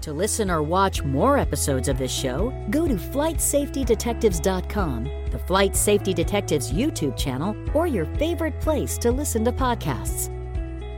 To 0.02 0.12
listen 0.12 0.50
or 0.50 0.62
watch 0.62 1.02
more 1.02 1.38
episodes 1.38 1.88
of 1.88 1.96
this 1.96 2.12
show, 2.12 2.52
go 2.68 2.86
to 2.86 2.94
FlightSafetyDetectives.com, 2.94 5.04
the 5.30 5.38
Flight 5.38 5.74
Safety 5.74 6.12
Detectives 6.12 6.70
YouTube 6.70 7.16
channel, 7.16 7.56
or 7.72 7.86
your 7.86 8.04
favorite 8.16 8.60
place 8.60 8.98
to 8.98 9.10
listen 9.10 9.46
to 9.46 9.52
podcasts. 9.52 10.28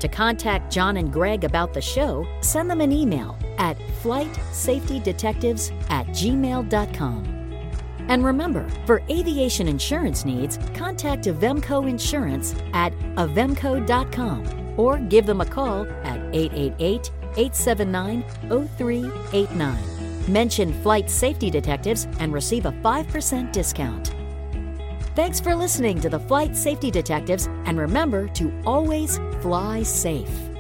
To 0.01 0.09
contact 0.09 0.73
John 0.73 0.97
and 0.97 1.13
Greg 1.13 1.45
about 1.45 1.73
the 1.73 1.81
show, 1.81 2.27
send 2.41 2.69
them 2.69 2.81
an 2.81 2.91
email 2.91 3.39
at 3.59 3.79
flightsafetydetectives 4.03 5.71
at 5.89 6.09
gmail.com. 6.09 7.36
And 8.09 8.25
remember, 8.25 8.69
for 8.87 9.03
aviation 9.11 9.69
insurance 9.69 10.25
needs, 10.25 10.59
contact 10.75 11.25
Avemco 11.25 11.89
Insurance 11.89 12.55
at 12.73 12.93
avemco.com 13.17 14.75
or 14.79 14.99
give 14.99 15.27
them 15.27 15.41
a 15.41 15.47
call 15.47 15.87
at 16.05 16.19
888 16.35 17.11
879 17.37 18.25
0389. 18.79 20.33
Mention 20.33 20.73
Flight 20.83 21.11
Safety 21.11 21.51
Detectives 21.51 22.07
and 22.19 22.33
receive 22.33 22.67
a 22.67 22.73
5% 22.73 23.53
discount. 23.53 24.15
Thanks 25.15 25.41
for 25.41 25.55
listening 25.55 26.01
to 26.01 26.11
the 26.11 26.19
Flight 26.19 26.57
Safety 26.57 26.91
Detectives, 26.91 27.47
and 27.65 27.79
remember 27.79 28.29
to 28.29 28.53
always 28.67 29.19
fly 29.41 29.83
safe. 29.83 30.56